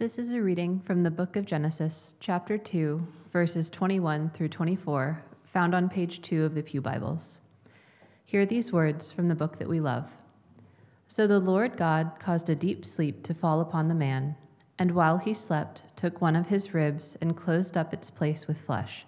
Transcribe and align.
This 0.00 0.18
is 0.18 0.32
a 0.32 0.40
reading 0.40 0.80
from 0.86 1.02
the 1.02 1.10
book 1.10 1.36
of 1.36 1.44
Genesis, 1.44 2.14
chapter 2.20 2.56
2, 2.56 3.06
verses 3.34 3.68
21 3.68 4.30
through 4.30 4.48
24, 4.48 5.22
found 5.52 5.74
on 5.74 5.90
page 5.90 6.22
2 6.22 6.42
of 6.42 6.54
the 6.54 6.62
Pew 6.62 6.80
Bibles. 6.80 7.40
Hear 8.24 8.46
these 8.46 8.72
words 8.72 9.12
from 9.12 9.28
the 9.28 9.34
book 9.34 9.58
that 9.58 9.68
we 9.68 9.78
love. 9.78 10.10
So 11.06 11.26
the 11.26 11.38
Lord 11.38 11.76
God 11.76 12.12
caused 12.18 12.48
a 12.48 12.54
deep 12.54 12.86
sleep 12.86 13.22
to 13.24 13.34
fall 13.34 13.60
upon 13.60 13.88
the 13.88 13.94
man, 13.94 14.36
and 14.78 14.90
while 14.92 15.18
he 15.18 15.34
slept, 15.34 15.82
took 15.96 16.22
one 16.22 16.34
of 16.34 16.46
his 16.46 16.72
ribs 16.72 17.18
and 17.20 17.36
closed 17.36 17.76
up 17.76 17.92
its 17.92 18.10
place 18.10 18.48
with 18.48 18.62
flesh. 18.62 19.04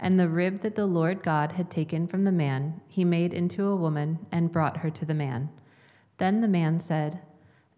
And 0.00 0.18
the 0.18 0.28
rib 0.28 0.60
that 0.62 0.74
the 0.74 0.86
Lord 0.86 1.22
God 1.22 1.52
had 1.52 1.70
taken 1.70 2.08
from 2.08 2.24
the 2.24 2.32
man, 2.32 2.80
he 2.88 3.04
made 3.04 3.32
into 3.32 3.68
a 3.68 3.76
woman 3.76 4.26
and 4.32 4.50
brought 4.50 4.78
her 4.78 4.90
to 4.90 5.04
the 5.04 5.14
man. 5.14 5.50
Then 6.18 6.40
the 6.40 6.48
man 6.48 6.80
said, 6.80 7.20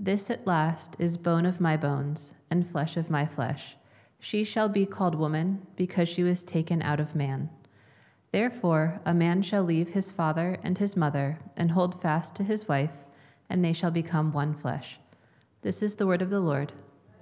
This 0.01 0.31
at 0.31 0.47
last 0.47 0.95
is 1.01 1.17
bone 1.17 1.45
of 1.45 1.61
my 1.61 1.77
bones 1.77 2.33
and 2.51 2.71
flesh 2.71 2.97
of 2.97 3.11
my 3.11 3.27
flesh. 3.27 3.77
She 4.21 4.45
shall 4.45 4.69
be 4.69 4.87
called 4.87 5.17
woman, 5.17 5.67
because 5.75 6.09
she 6.09 6.23
was 6.23 6.45
taken 6.45 6.83
out 6.83 7.01
of 7.01 7.17
man. 7.17 7.51
Therefore, 8.31 9.01
a 9.05 9.13
man 9.13 9.43
shall 9.43 9.65
leave 9.65 9.89
his 9.89 10.13
father 10.13 10.57
and 10.63 10.79
his 10.79 10.97
mother, 10.97 11.41
and 11.57 11.73
hold 11.73 12.01
fast 12.01 12.37
to 12.37 12.45
his 12.45 12.69
wife, 12.69 12.93
and 13.51 13.65
they 13.65 13.73
shall 13.73 13.91
become 13.91 14.33
one 14.33 14.55
flesh. 14.55 15.01
This 15.63 15.83
is 15.83 15.97
the 15.97 16.07
word 16.07 16.23
of 16.23 16.31
the 16.31 16.41
Lord. 16.41 16.73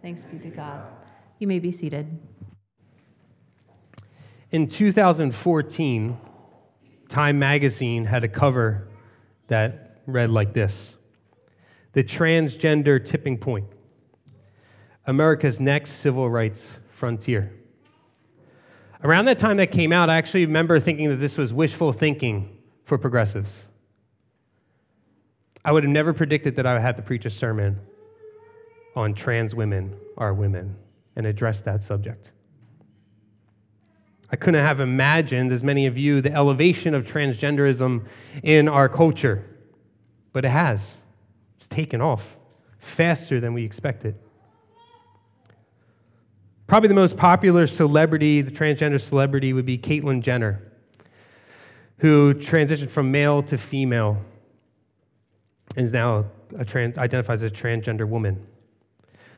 Thanks 0.03 0.25
be 0.25 0.39
to 0.39 0.51
God. 0.51 0.85
You 1.39 1.47
may 1.47 1.59
be 1.59 1.73
seated. 1.73 2.19
In 4.51 4.67
2014, 4.67 6.19
Time 7.09 7.39
magazine 7.39 8.05
had 8.05 8.23
a 8.23 8.29
cover 8.29 8.89
that 9.49 10.03
read 10.07 10.31
like 10.31 10.53
this 10.53 10.95
The 11.97 12.05
Transgender 12.05 13.03
Tipping 13.03 13.39
Point. 13.39 13.65
America's 15.07 15.61
Next 15.61 15.93
Civil 15.93 16.29
Rights 16.29 16.77
Frontier. 16.91 17.51
Around 19.03 19.25
that 19.25 19.39
time 19.39 19.57
that 19.57 19.71
came 19.71 19.95
out, 19.95 20.11
I 20.11 20.19
actually 20.19 20.45
remember 20.45 20.79
thinking 20.79 21.09
that 21.09 21.17
this 21.17 21.39
was 21.39 21.55
wishful 21.55 21.95
thinking 21.95 22.59
for 22.85 22.99
progressives. 22.99 23.65
I 25.65 25.73
would 25.73 25.85
have 25.85 25.91
never 25.91 26.13
predicted 26.13 26.55
that 26.57 26.67
I 26.67 26.75
would 26.75 26.83
have 26.83 26.97
to 26.97 27.03
preach 27.03 27.25
a 27.25 27.31
sermon 27.31 27.81
on 28.95 29.15
trans 29.15 29.55
women 29.55 29.97
are 30.19 30.35
women 30.35 30.77
and 31.17 31.25
address 31.25 31.63
that 31.63 31.83
subject. 31.83 32.31
I 34.31 34.37
couldn't 34.37 34.61
have 34.61 34.81
imagined, 34.81 35.51
as 35.51 35.65
many 35.65 35.87
of 35.87 35.97
you, 35.97 36.21
the 36.21 36.35
elevation 36.35 36.93
of 36.93 37.07
transgenderism 37.07 38.05
in 38.43 38.69
our 38.69 38.91
culture, 38.91 39.47
but 40.35 40.45
it 40.45 40.51
has. 40.51 40.99
It's 41.57 41.69
taken 41.69 42.01
off 42.01 42.37
faster 42.79 43.41
than 43.41 43.55
we 43.55 43.65
expected. 43.65 44.15
Probably 46.67 46.89
the 46.89 46.95
most 46.95 47.17
popular 47.17 47.67
celebrity, 47.67 48.43
the 48.43 48.51
transgender 48.51 49.01
celebrity, 49.01 49.53
would 49.53 49.67
be 49.67 49.79
Caitlyn 49.79 50.21
Jenner, 50.21 50.61
who 51.99 52.35
transitioned 52.35 52.91
from 52.91 53.11
male 53.11 53.43
to 53.45 53.57
female 53.57 54.21
and 55.77 55.87
is 55.87 55.93
now 55.93 56.25
trans, 56.67 56.99
identifies 56.99 57.43
as 57.43 57.53
a 57.53 57.55
transgender 57.55 58.09
woman. 58.09 58.45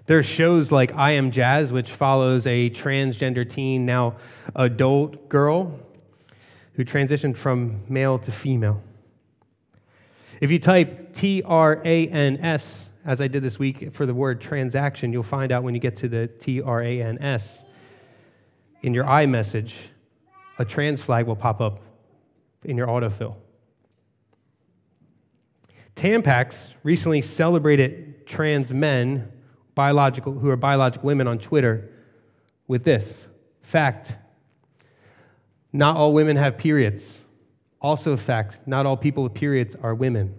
There 0.06 0.19
are 0.19 0.22
shows 0.22 0.72
like 0.72 0.94
I 0.94 1.12
Am 1.12 1.30
Jazz, 1.30 1.70
which 1.70 1.91
follows 1.91 2.47
a 2.47 2.70
transgender 2.70 3.48
teen, 3.48 3.84
now 3.84 4.16
adult 4.56 5.28
girl, 5.28 5.78
who 6.72 6.84
transitioned 6.84 7.36
from 7.36 7.82
male 7.88 8.19
to 8.20 8.32
female. 8.32 8.82
If 10.41 10.50
you 10.50 10.58
type 10.58 11.12
T 11.14 11.42
R 11.44 11.83
A 11.84 12.08
N 12.08 12.39
S 12.39 12.89
as 13.05 13.20
I 13.20 13.28
did 13.28 13.42
this 13.42 13.58
week 13.58 13.92
for 13.92 14.06
the 14.06 14.14
word 14.14 14.41
transaction, 14.41 15.12
you'll 15.12 15.22
find 15.22 15.50
out 15.50 15.62
when 15.62 15.75
you 15.75 15.81
get 15.81 15.97
to 15.98 16.08
the 16.08 16.27
T 16.27 16.62
R 16.62 16.83
A 16.83 17.03
N 17.03 17.19
S 17.20 17.62
in 18.83 18.94
your 18.94 19.05
iMessage, 19.05 19.75
a 20.59 20.64
trans 20.64 21.03
flag 21.03 21.27
will 21.27 21.36
pop 21.36 21.61
up 21.61 21.81
in 22.65 22.76
your 22.76 22.87
autofill. 22.87 23.37
Tampax 25.97 26.72
recently 26.84 27.20
celebrated 27.20 28.26
trans 28.26 28.72
men, 28.72 29.32
biological, 29.75 30.32
who 30.32 30.49
are 30.49 30.56
biological 30.56 31.06
women 31.06 31.26
on 31.26 31.38
Twitter, 31.38 31.91
with 32.69 32.84
this 32.84 33.26
fact 33.62 34.15
not 35.72 35.97
all 35.97 36.12
women 36.12 36.37
have 36.37 36.56
periods. 36.56 37.25
Also, 37.81 38.12
a 38.12 38.16
fact 38.16 38.66
not 38.66 38.87
all 38.87 38.97
people 38.97 39.22
with 39.22 39.34
periods 39.34 39.77
are 39.83 39.94
women. 39.94 40.34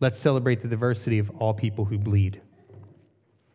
Let's 0.00 0.18
celebrate 0.18 0.62
the 0.62 0.68
diversity 0.68 1.18
of 1.18 1.30
all 1.38 1.54
people 1.54 1.84
who 1.84 1.98
bleed. 1.98 2.40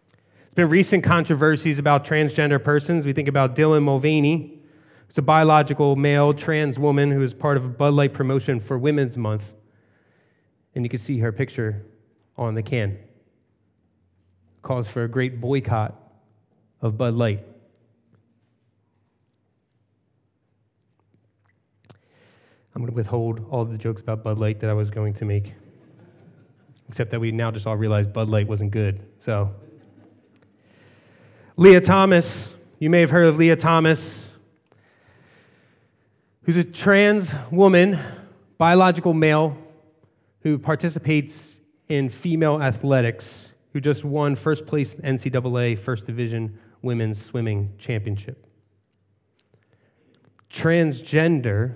There's 0.07 0.53
been 0.55 0.69
recent 0.69 1.03
controversies 1.03 1.79
about 1.79 2.05
transgender 2.05 2.63
persons. 2.63 3.05
We 3.05 3.13
think 3.13 3.27
about 3.27 3.55
Dylan 3.55 3.83
Mulvaney, 3.83 4.59
who's 5.07 5.17
a 5.17 5.21
biological 5.21 5.95
male 5.95 6.33
trans 6.33 6.79
woman 6.79 7.11
who 7.11 7.21
is 7.21 7.33
part 7.33 7.57
of 7.57 7.65
a 7.65 7.69
Bud 7.69 7.93
Light 7.93 8.13
promotion 8.13 8.59
for 8.59 8.77
Women's 8.77 9.17
Month. 9.17 9.53
And 10.75 10.85
you 10.85 10.89
can 10.89 10.99
see 10.99 11.19
her 11.19 11.31
picture 11.31 11.85
on 12.37 12.55
the 12.55 12.63
can. 12.63 12.97
Calls 14.61 14.87
for 14.87 15.03
a 15.03 15.09
great 15.09 15.39
boycott 15.39 15.95
of 16.81 16.97
Bud 16.97 17.13
Light. 17.13 17.45
I'm 22.77 22.83
going 22.83 22.91
to 22.91 22.95
withhold 22.95 23.43
all 23.49 23.65
the 23.65 23.75
jokes 23.75 24.01
about 24.01 24.23
Bud 24.23 24.37
Light 24.37 24.59
that 24.59 24.69
I 24.69 24.73
was 24.73 24.91
going 24.91 25.15
to 25.15 25.25
make 25.25 25.55
except 26.87 27.09
that 27.09 27.19
we 27.19 27.31
now 27.31 27.49
just 27.49 27.65
all 27.65 27.75
realize 27.75 28.05
Bud 28.05 28.29
Light 28.29 28.47
wasn't 28.47 28.69
good. 28.69 29.01
So, 29.19 29.49
Lia 31.55 31.81
Thomas, 31.81 32.53
you 32.77 32.91
may 32.91 32.99
have 32.99 33.09
heard 33.09 33.25
of 33.25 33.37
Lia 33.37 33.55
Thomas, 33.55 34.29
who's 36.43 36.57
a 36.57 36.63
trans 36.63 37.33
woman, 37.49 37.99
biological 38.59 39.15
male, 39.15 39.57
who 40.41 40.59
participates 40.59 41.57
in 41.89 42.09
female 42.09 42.61
athletics, 42.61 43.47
who 43.73 43.81
just 43.81 44.05
won 44.05 44.35
first 44.35 44.67
place 44.67 44.93
NCAA 44.97 45.79
First 45.79 46.05
Division 46.05 46.55
Women's 46.83 47.19
Swimming 47.25 47.73
Championship. 47.79 48.45
Transgender 50.53 51.75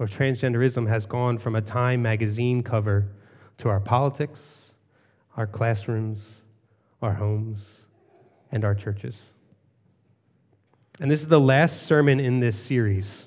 or 0.00 0.06
transgenderism 0.06 0.88
has 0.88 1.04
gone 1.04 1.36
from 1.36 1.54
a 1.54 1.60
Time 1.60 2.00
magazine 2.00 2.62
cover 2.62 3.06
to 3.58 3.68
our 3.68 3.78
politics, 3.78 4.72
our 5.36 5.46
classrooms, 5.46 6.40
our 7.02 7.12
homes, 7.12 7.82
and 8.50 8.64
our 8.64 8.74
churches. 8.74 9.20
And 11.00 11.10
this 11.10 11.20
is 11.20 11.28
the 11.28 11.38
last 11.38 11.82
sermon 11.82 12.18
in 12.18 12.40
this 12.40 12.58
series. 12.58 13.26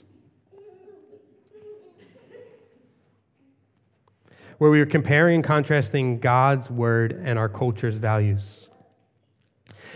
Where 4.58 4.72
we 4.72 4.82
are 4.82 4.88
comparing 4.88 5.36
and 5.36 5.44
contrasting 5.44 6.20
God's 6.20 6.72
word 6.72 7.22
and 7.24 7.38
our 7.38 7.50
culture's 7.50 7.96
values. 7.96 8.68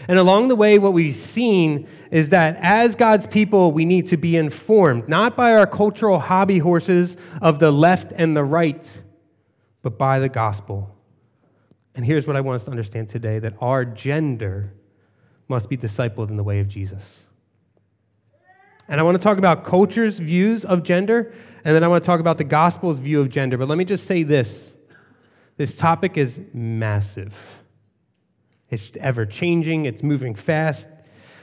And 0.08 0.20
along 0.20 0.48
the 0.48 0.56
way, 0.56 0.80
what 0.80 0.94
we've 0.94 1.16
seen 1.16 1.88
is 2.12 2.30
that 2.30 2.58
as 2.62 2.96
God's 2.96 3.26
people, 3.26 3.72
we 3.72 3.86
need 3.86 4.08
to 4.08 4.18
be 4.18 4.38
informed, 4.38 5.10
not 5.10 5.36
by 5.36 5.54
our 5.54 5.68
cultural 5.68 6.20
hobby 6.20 6.60
horses 6.60 7.18
of 7.42 7.60
the 7.60 7.72
left 7.72 8.12
and 8.16 8.36
the 8.36 8.44
right, 8.44 9.02
but 9.82 9.98
by 9.98 10.20
the 10.20 10.30
gospel. 10.30 10.96
And 11.96 12.06
here's 12.06 12.28
what 12.28 12.36
I 12.36 12.42
want 12.42 12.58
us 12.58 12.66
to 12.66 12.72
understand 12.72 13.10
today 13.10 13.40
that 13.40 13.56
our 13.60 13.84
gender 13.84 14.74
must 15.48 15.70
be 15.70 15.78
discipled 15.78 16.30
in 16.30 16.38
the 16.38 16.44
way 16.44 16.60
of 16.60 16.68
Jesus. 16.68 17.22
And 18.88 19.00
I 19.00 19.04
want 19.04 19.18
to 19.18 19.24
talk 19.24 19.38
about 19.38 19.66
culture's 19.66 20.20
views 20.20 20.64
of 20.64 20.84
gender, 20.84 21.34
and 21.66 21.76
then 21.76 21.84
I 21.84 21.88
want 21.88 22.04
to 22.04 22.06
talk 22.06 22.20
about 22.20 22.38
the 22.38 22.44
gospel's 22.44 23.00
view 23.00 23.20
of 23.20 23.30
gender. 23.30 23.58
But 23.58 23.68
let 23.68 23.78
me 23.78 23.86
just 23.86 24.06
say 24.06 24.24
this 24.24 24.72
this 25.58 25.76
topic 25.76 26.18
is 26.18 26.40
massive, 26.54 27.36
it's 28.70 28.92
ever 29.00 29.26
changing, 29.26 29.86
it's 29.86 30.04
moving 30.04 30.36
fast. 30.36 30.90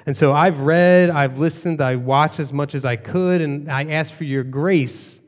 And 0.06 0.16
so 0.16 0.32
I've 0.32 0.60
read, 0.60 1.10
I've 1.10 1.38
listened, 1.38 1.80
I 1.80 1.96
watched 1.96 2.38
as 2.38 2.52
much 2.52 2.74
as 2.74 2.84
I 2.84 2.96
could, 2.96 3.40
and 3.40 3.70
I 3.70 3.84
ask 3.84 4.12
for 4.12 4.24
your 4.24 4.44
grace 4.44 5.18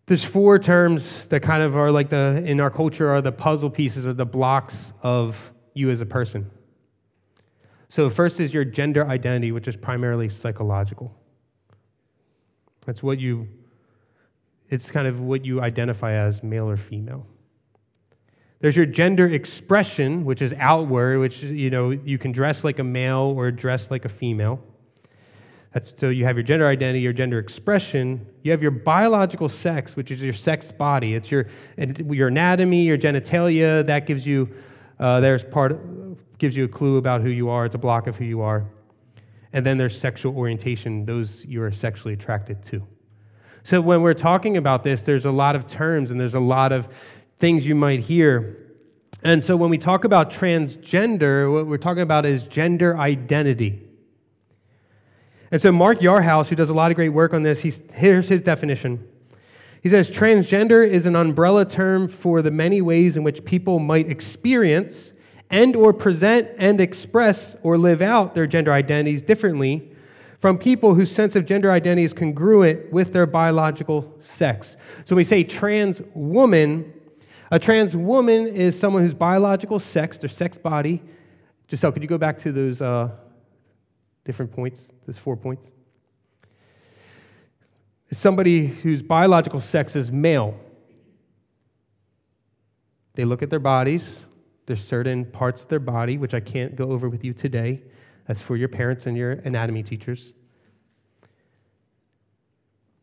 There's 0.07 0.24
four 0.24 0.57
terms 0.57 1.27
that 1.27 1.42
kind 1.42 1.62
of 1.62 1.75
are 1.75 1.92
like 1.92 2.09
the, 2.09 2.42
in 2.45 2.59
our 2.59 2.71
culture, 2.71 3.09
are 3.09 3.21
the 3.21 3.31
puzzle 3.31 3.69
pieces 3.69 4.07
or 4.07 4.13
the 4.13 4.25
blocks 4.25 4.94
of 5.04 5.51
you 5.74 5.92
as 5.92 6.01
a 6.01 6.06
person. 6.06 6.50
So, 7.89 8.09
first 8.09 8.39
is 8.39 8.54
your 8.54 8.65
gender 8.65 9.07
identity, 9.07 9.51
which 9.51 9.68
is 9.68 9.75
primarily 9.75 10.27
psychological. 10.27 11.13
That's 12.86 13.03
what 13.03 13.19
you, 13.19 13.48
it's 14.69 14.89
kind 14.89 15.07
of 15.07 15.21
what 15.21 15.45
you 15.45 15.62
identify 15.62 16.13
as 16.13 16.42
male 16.42 16.69
or 16.69 16.77
female. 16.77 17.25
There's 18.59 18.75
your 18.75 18.88
gender 18.88 19.27
expression, 19.27 20.25
which 20.25 20.42
is 20.42 20.54
outward, 20.57 21.19
which, 21.19 21.44
you 21.44 21.69
know, 21.69 21.92
you 21.92 22.18
can 22.18 22.31
dress 22.31 22.63
like 22.63 22.80
a 22.80 22.83
male 22.83 23.33
or 23.36 23.51
dress 23.51 23.92
like 23.92 24.06
a 24.06 24.09
female. 24.09 24.59
That's, 25.74 25.94
so 26.00 26.09
you 26.09 26.25
have 26.25 26.36
your 26.38 26.44
gender 26.44 26.65
identity, 26.65 27.01
your 27.01 27.13
gender 27.13 27.38
expression. 27.38 28.25
You 28.42 28.50
have 28.51 28.63
your 28.63 28.71
biological 28.71 29.48
sex, 29.48 29.95
which 29.95 30.09
is 30.09 30.24
your 30.24 30.33
sex 30.33 30.71
body. 30.71 31.13
It's 31.13 31.30
your, 31.30 31.48
your 31.77 32.30
anatomy, 32.30 32.83
your 32.83 32.98
genitalia. 32.98 33.86
That 33.86 34.07
gives 34.07 34.25
you, 34.25 34.50
uh, 35.00 35.19
there's 35.19 35.44
part, 35.44 35.80
gives 36.39 36.57
you 36.57 36.65
a 36.65 36.68
clue 36.68 36.98
about 36.98 37.21
who 37.21 37.30
you 37.30 37.50
are. 37.50 37.65
It's 37.65 37.75
a 37.75 37.80
block 37.80 38.07
of 38.07 38.15
who 38.15 38.25
you 38.25 38.42
are. 38.42 38.65
And 39.53 39.63
then 39.63 39.77
there's 39.77 40.00
sexual 40.00 40.36
orientation, 40.36 41.06
those 41.06 41.45
you 41.45 41.62
are 41.62 41.71
sexually 41.71 42.13
attracted 42.13 42.63
to. 42.63 42.81
So 43.63 43.81
when 43.81 44.01
we're 44.01 44.13
talking 44.13 44.57
about 44.57 44.83
this, 44.83 45.01
there's 45.01 45.25
a 45.25 45.31
lot 45.31 45.56
of 45.56 45.68
terms 45.68 46.12
and 46.12 46.19
there's 46.19 46.36
a 46.36 46.39
lot 46.39 46.71
of 46.71 46.88
things 47.39 47.66
you 47.66 47.75
might 47.75 48.00
hear. 48.00 48.57
And 49.24 49.44
so 49.44 49.56
when 49.56 49.69
we 49.69 49.78
talk 49.78 50.04
about 50.04 50.31
transgender, 50.31 51.51
what 51.51 51.68
we're 51.68 51.78
talking 51.78 52.04
about 52.04 52.25
is 52.25 52.44
gender 52.44 52.98
identity. 52.98 53.84
And 55.51 55.62
so 55.62 55.72
Mark 55.72 56.00
Yarhouse, 56.00 56.48
who 56.48 56.56
does 56.56 56.69
a 56.69 56.74
lot 56.74 56.92
of 56.92 56.95
great 56.95 57.10
work 57.10 57.34
on 57.34 57.44
this, 57.44 57.62
here's 57.62 58.28
his 58.28 58.44
definition. 58.44 59.07
He 59.81 59.89
says 59.89 60.10
transgender 60.12 60.88
is 60.88 61.06
an 61.06 61.16
umbrella 61.16 61.66
term 61.66 62.07
for 62.07 62.42
the 62.42 62.51
many 62.51 62.81
ways 62.81 63.16
in 63.16 63.24
which 63.24 63.45
people 63.45 63.80
might 63.80 64.10
experience 64.10 65.12
and 65.50 65.75
or 65.75 65.94
present 65.94 66.50
and 66.57 66.81
express 66.81 67.56
or 67.63 67.78
live 67.78 68.01
out 68.01 68.36
their 68.36 68.48
gender 68.48 68.74
identities 68.74 69.24
differently 69.24 69.92
from 70.39 70.57
people 70.57 70.94
whose 70.94 71.12
sense 71.12 71.36
of 71.36 71.45
gender 71.45 71.72
identity 71.72 72.04
is 72.04 72.13
congruent 72.13 72.92
with 72.92 73.13
their 73.13 73.25
biological 73.25 74.13
sex. 74.19 74.75
So 75.06 75.16
when 75.16 75.18
we 75.18 75.24
say 75.24 75.44
trans 75.44 76.01
woman, 76.13 76.94
a 77.51 77.59
trans 77.59 77.95
woman 77.95 78.47
is 78.47 78.77
someone 78.77 79.03
whose 79.03 79.13
biological 79.13 79.79
sex, 79.79 80.17
their 80.17 80.29
sex 80.29 80.57
body, 80.57 81.01
Giselle, 81.69 81.91
could 81.91 82.01
you 82.01 82.07
go 82.07 82.17
back 82.17 82.38
to 82.39 82.51
those 82.51 82.81
uh, 82.81 83.09
different 84.25 84.51
points, 84.51 84.89
those 85.05 85.17
four 85.17 85.35
points? 85.35 85.69
Is 88.09 88.17
somebody 88.17 88.67
whose 88.67 89.01
biological 89.01 89.59
sex 89.59 89.95
is 89.95 90.11
male. 90.11 90.57
They 93.15 93.25
look 93.25 93.41
at 93.41 93.50
their 93.50 93.59
bodies. 93.59 94.23
There's 94.65 94.83
certain 94.83 95.25
parts 95.25 95.63
of 95.63 95.67
their 95.69 95.79
body, 95.79 96.17
which 96.17 96.33
I 96.33 96.39
can't 96.39 96.75
go 96.75 96.91
over 96.91 97.09
with 97.09 97.23
you 97.23 97.33
today. 97.33 97.81
That's 98.27 98.41
for 98.41 98.55
your 98.55 98.69
parents 98.69 99.07
and 99.07 99.17
your 99.17 99.31
anatomy 99.31 99.83
teachers. 99.83 100.33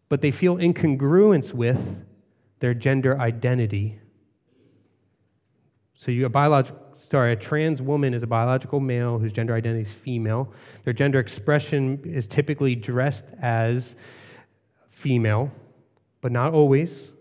But 0.09 0.23
they 0.23 0.31
feel 0.31 0.57
incongruence 0.57 1.53
with 1.53 2.05
their 2.61 2.75
gender 2.75 3.19
identity 3.19 3.99
so 5.95 6.11
you 6.11 6.27
a 6.27 6.29
biological 6.29 6.85
sorry, 7.05 7.33
a 7.33 7.37
trans 7.37 7.83
woman 7.83 8.15
is 8.15 8.23
a 8.23 8.27
biological 8.27 8.81
male 8.81 9.19
whose 9.19 9.33
gender 9.33 9.55
identity 9.55 9.83
is 9.83 9.93
female. 9.93 10.53
Their 10.85 10.93
gender 10.93 11.19
expression 11.19 12.01
is 12.05 12.27
typically 12.27 12.75
dressed 12.75 13.27
as 13.41 13.95
female, 14.89 15.53
but 16.21 16.33
not 16.33 16.55
always. 16.55 17.13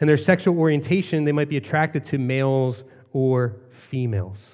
And 0.00 0.08
their 0.08 0.16
sexual 0.16 0.58
orientation, 0.58 1.24
they 1.24 1.32
might 1.32 1.48
be 1.48 1.56
attracted 1.56 2.04
to 2.04 2.18
males 2.18 2.84
or 3.12 3.56
females. 3.70 4.48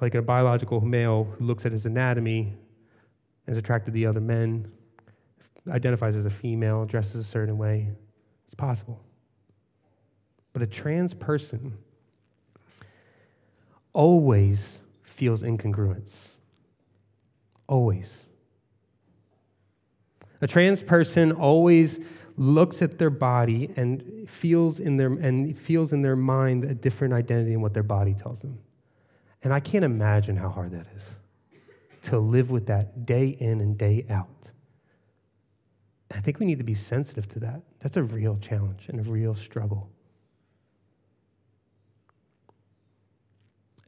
Like 0.00 0.14
a 0.14 0.22
biological 0.22 0.80
male 0.80 1.24
who 1.38 1.44
looks 1.44 1.66
at 1.66 1.72
his 1.72 1.86
anatomy 1.86 2.54
is 3.46 3.56
attracted 3.56 3.86
to 3.86 3.92
the 3.92 4.06
other 4.06 4.20
men, 4.20 4.70
identifies 5.68 6.16
as 6.16 6.24
a 6.24 6.30
female, 6.30 6.84
dresses 6.84 7.16
a 7.16 7.24
certain 7.24 7.58
way. 7.58 7.88
It's 8.44 8.54
possible. 8.54 9.02
But 10.52 10.62
a 10.62 10.66
trans 10.66 11.14
person 11.14 11.76
always 13.92 14.78
feels 15.02 15.42
incongruence. 15.42 16.30
Always. 17.68 18.24
A 20.40 20.46
trans 20.46 20.82
person 20.82 21.32
always 21.32 22.00
looks 22.36 22.80
at 22.80 22.98
their 22.98 23.10
body 23.10 23.70
and 23.76 24.28
feels 24.28 24.80
in 24.80 24.96
their 24.96 25.12
and 25.12 25.56
feels 25.58 25.92
in 25.92 26.00
their 26.00 26.16
mind 26.16 26.64
a 26.64 26.74
different 26.74 27.12
identity 27.12 27.52
in 27.52 27.60
what 27.60 27.74
their 27.74 27.82
body 27.82 28.14
tells 28.14 28.40
them. 28.40 28.58
And 29.42 29.52
I 29.52 29.60
can't 29.60 29.84
imagine 29.84 30.36
how 30.36 30.48
hard 30.48 30.72
that 30.72 30.86
is 30.96 31.02
to 32.02 32.18
live 32.18 32.50
with 32.50 32.66
that 32.66 33.04
day 33.04 33.36
in 33.40 33.60
and 33.60 33.76
day 33.76 34.06
out. 34.08 34.28
I 36.10 36.20
think 36.20 36.40
we 36.40 36.46
need 36.46 36.58
to 36.58 36.64
be 36.64 36.74
sensitive 36.74 37.28
to 37.28 37.40
that. 37.40 37.60
That's 37.80 37.96
a 37.96 38.02
real 38.02 38.36
challenge 38.38 38.86
and 38.88 39.06
a 39.06 39.10
real 39.10 39.34
struggle. 39.34 39.90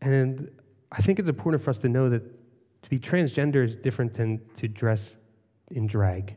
And 0.03 0.51
I 0.91 1.01
think 1.01 1.21
it's 1.21 1.29
important 1.29 1.63
for 1.63 1.71
us 1.71 1.79
to 1.79 1.89
know 1.89 2.11
that 2.11 2.23
to 2.83 2.91
be 2.91 2.99
transgender 2.99 3.65
is 3.65 3.77
different 3.77 4.13
than 4.15 4.41
to 4.57 4.67
dress 4.67 5.15
in 5.71 5.87
drag. 5.87 6.37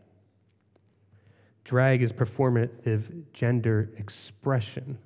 Drag 1.63 2.03
is 2.03 2.13
performative 2.13 3.23
gender 3.33 3.89
expression. 3.97 4.99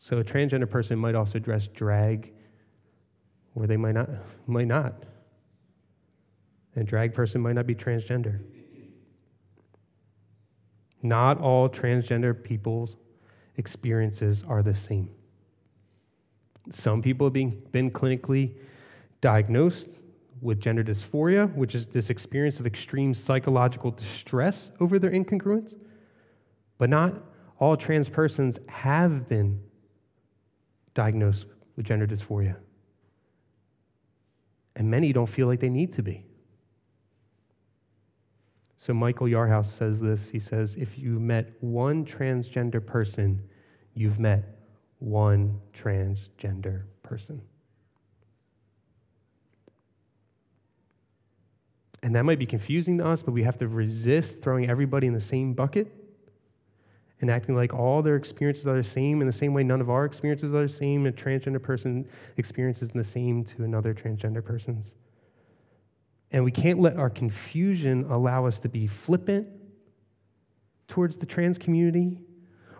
So 0.00 0.18
a 0.18 0.24
transgender 0.24 0.68
person 0.68 0.98
might 0.98 1.14
also 1.14 1.38
dress 1.38 1.68
drag, 1.68 2.32
or 3.54 3.68
they 3.68 3.76
might 3.76 3.94
not. 3.94 4.10
Might 4.48 4.66
not. 4.66 5.04
And 6.74 6.88
drag 6.88 7.14
person 7.14 7.40
might 7.40 7.54
not 7.54 7.68
be 7.68 7.74
transgender. 7.76 8.40
Not 11.02 11.40
all 11.40 11.68
transgender 11.68 12.34
people's 12.42 12.96
experiences 13.58 14.44
are 14.48 14.64
the 14.64 14.74
same. 14.74 15.10
Some 16.70 17.02
people 17.02 17.26
have 17.26 17.32
been, 17.32 17.62
been 17.72 17.90
clinically 17.90 18.54
diagnosed 19.20 19.94
with 20.40 20.60
gender 20.60 20.82
dysphoria, 20.82 21.52
which 21.54 21.74
is 21.74 21.86
this 21.88 22.10
experience 22.10 22.60
of 22.60 22.66
extreme 22.66 23.12
psychological 23.12 23.90
distress 23.90 24.70
over 24.80 24.98
their 24.98 25.10
incongruence. 25.10 25.74
But 26.78 26.90
not 26.90 27.14
all 27.58 27.76
trans 27.76 28.08
persons 28.08 28.58
have 28.68 29.28
been 29.28 29.60
diagnosed 30.94 31.46
with 31.76 31.86
gender 31.86 32.06
dysphoria. 32.06 32.56
And 34.76 34.90
many 34.90 35.12
don't 35.12 35.28
feel 35.28 35.46
like 35.46 35.60
they 35.60 35.68
need 35.68 35.92
to 35.94 36.02
be. 36.02 36.24
So 38.78 38.94
Michael 38.94 39.26
Yarhouse 39.26 39.76
says 39.76 40.00
this. 40.00 40.30
He 40.30 40.38
says, 40.38 40.74
if 40.76 40.98
you 40.98 41.20
met 41.20 41.52
one 41.60 42.04
transgender 42.06 42.84
person, 42.84 43.42
you've 43.92 44.18
met 44.18 44.59
one 45.00 45.58
transgender 45.74 46.84
person. 47.02 47.40
And 52.02 52.14
that 52.14 52.24
might 52.24 52.38
be 52.38 52.46
confusing 52.46 52.98
to 52.98 53.06
us, 53.06 53.22
but 53.22 53.32
we 53.32 53.42
have 53.42 53.58
to 53.58 53.68
resist 53.68 54.40
throwing 54.40 54.70
everybody 54.70 55.06
in 55.06 55.12
the 55.12 55.20
same 55.20 55.52
bucket 55.52 55.92
and 57.20 57.30
acting 57.30 57.54
like 57.54 57.74
all 57.74 58.02
their 58.02 58.16
experiences 58.16 58.66
are 58.66 58.76
the 58.76 58.88
same 58.88 59.20
in 59.20 59.26
the 59.26 59.32
same 59.32 59.52
way 59.52 59.62
none 59.62 59.80
of 59.80 59.90
our 59.90 60.04
experiences 60.04 60.54
are 60.54 60.62
the 60.62 60.72
same. 60.72 61.06
A 61.06 61.12
transgender 61.12 61.62
person 61.62 62.08
experiences 62.38 62.90
the 62.90 63.04
same 63.04 63.44
to 63.44 63.64
another 63.64 63.92
transgender 63.92 64.42
person's. 64.42 64.94
And 66.32 66.44
we 66.44 66.50
can't 66.50 66.78
let 66.78 66.96
our 66.96 67.10
confusion 67.10 68.06
allow 68.08 68.46
us 68.46 68.60
to 68.60 68.68
be 68.68 68.86
flippant 68.86 69.48
towards 70.88 71.18
the 71.18 71.26
trans 71.26 71.58
community 71.58 72.20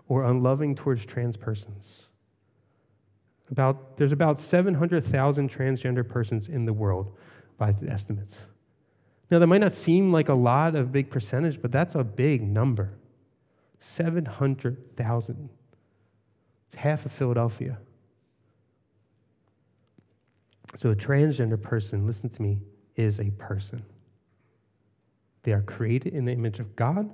or 0.07 0.25
unloving 0.25 0.73
towards 0.73 1.05
trans 1.05 1.37
persons. 1.37 2.07
About, 3.51 3.97
there's 3.97 4.13
about 4.13 4.39
700,000 4.39 5.51
transgender 5.51 6.07
persons 6.07 6.47
in 6.47 6.65
the 6.65 6.73
world 6.73 7.17
by 7.57 7.75
estimates. 7.87 8.37
Now, 9.29 9.39
that 9.39 9.47
might 9.47 9.59
not 9.61 9.73
seem 9.73 10.11
like 10.11 10.29
a 10.29 10.33
lot 10.33 10.75
of 10.75 10.91
big 10.91 11.09
percentage, 11.09 11.61
but 11.61 11.71
that's 11.71 11.95
a 11.95 12.03
big 12.03 12.41
number. 12.41 12.93
700,000. 13.79 15.49
It's 16.67 16.81
half 16.81 17.05
of 17.05 17.11
Philadelphia. 17.11 17.77
So, 20.77 20.91
a 20.91 20.95
transgender 20.95 21.61
person, 21.61 22.07
listen 22.07 22.29
to 22.29 22.41
me, 22.41 22.61
is 22.95 23.19
a 23.19 23.31
person. 23.31 23.83
They 25.43 25.51
are 25.51 25.61
created 25.61 26.13
in 26.13 26.25
the 26.25 26.31
image 26.31 26.59
of 26.59 26.75
God. 26.75 27.09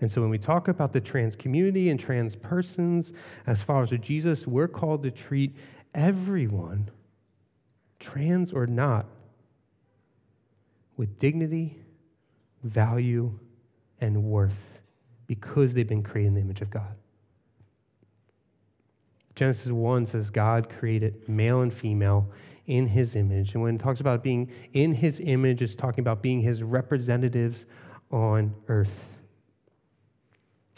And 0.00 0.10
so, 0.10 0.20
when 0.20 0.30
we 0.30 0.38
talk 0.38 0.68
about 0.68 0.92
the 0.92 1.00
trans 1.00 1.36
community 1.36 1.90
and 1.90 2.00
trans 2.00 2.34
persons, 2.34 3.12
as 3.46 3.62
followers 3.62 3.92
of 3.92 4.00
Jesus, 4.00 4.46
we're 4.46 4.68
called 4.68 5.02
to 5.02 5.10
treat 5.10 5.56
everyone, 5.94 6.90
trans 7.98 8.52
or 8.52 8.66
not, 8.66 9.06
with 10.96 11.18
dignity, 11.18 11.76
value, 12.62 13.38
and 14.00 14.22
worth 14.22 14.80
because 15.26 15.74
they've 15.74 15.88
been 15.88 16.02
created 16.02 16.28
in 16.28 16.34
the 16.34 16.40
image 16.40 16.60
of 16.60 16.70
God. 16.70 16.94
Genesis 19.34 19.70
1 19.70 20.06
says 20.06 20.28
God 20.28 20.68
created 20.68 21.28
male 21.28 21.62
and 21.62 21.72
female 21.72 22.30
in 22.66 22.86
his 22.86 23.16
image. 23.16 23.54
And 23.54 23.62
when 23.62 23.76
it 23.76 23.78
talks 23.78 24.00
about 24.00 24.22
being 24.22 24.50
in 24.72 24.92
his 24.92 25.20
image, 25.20 25.62
it's 25.62 25.76
talking 25.76 26.00
about 26.00 26.20
being 26.20 26.40
his 26.40 26.62
representatives 26.62 27.66
on 28.10 28.54
earth. 28.68 29.09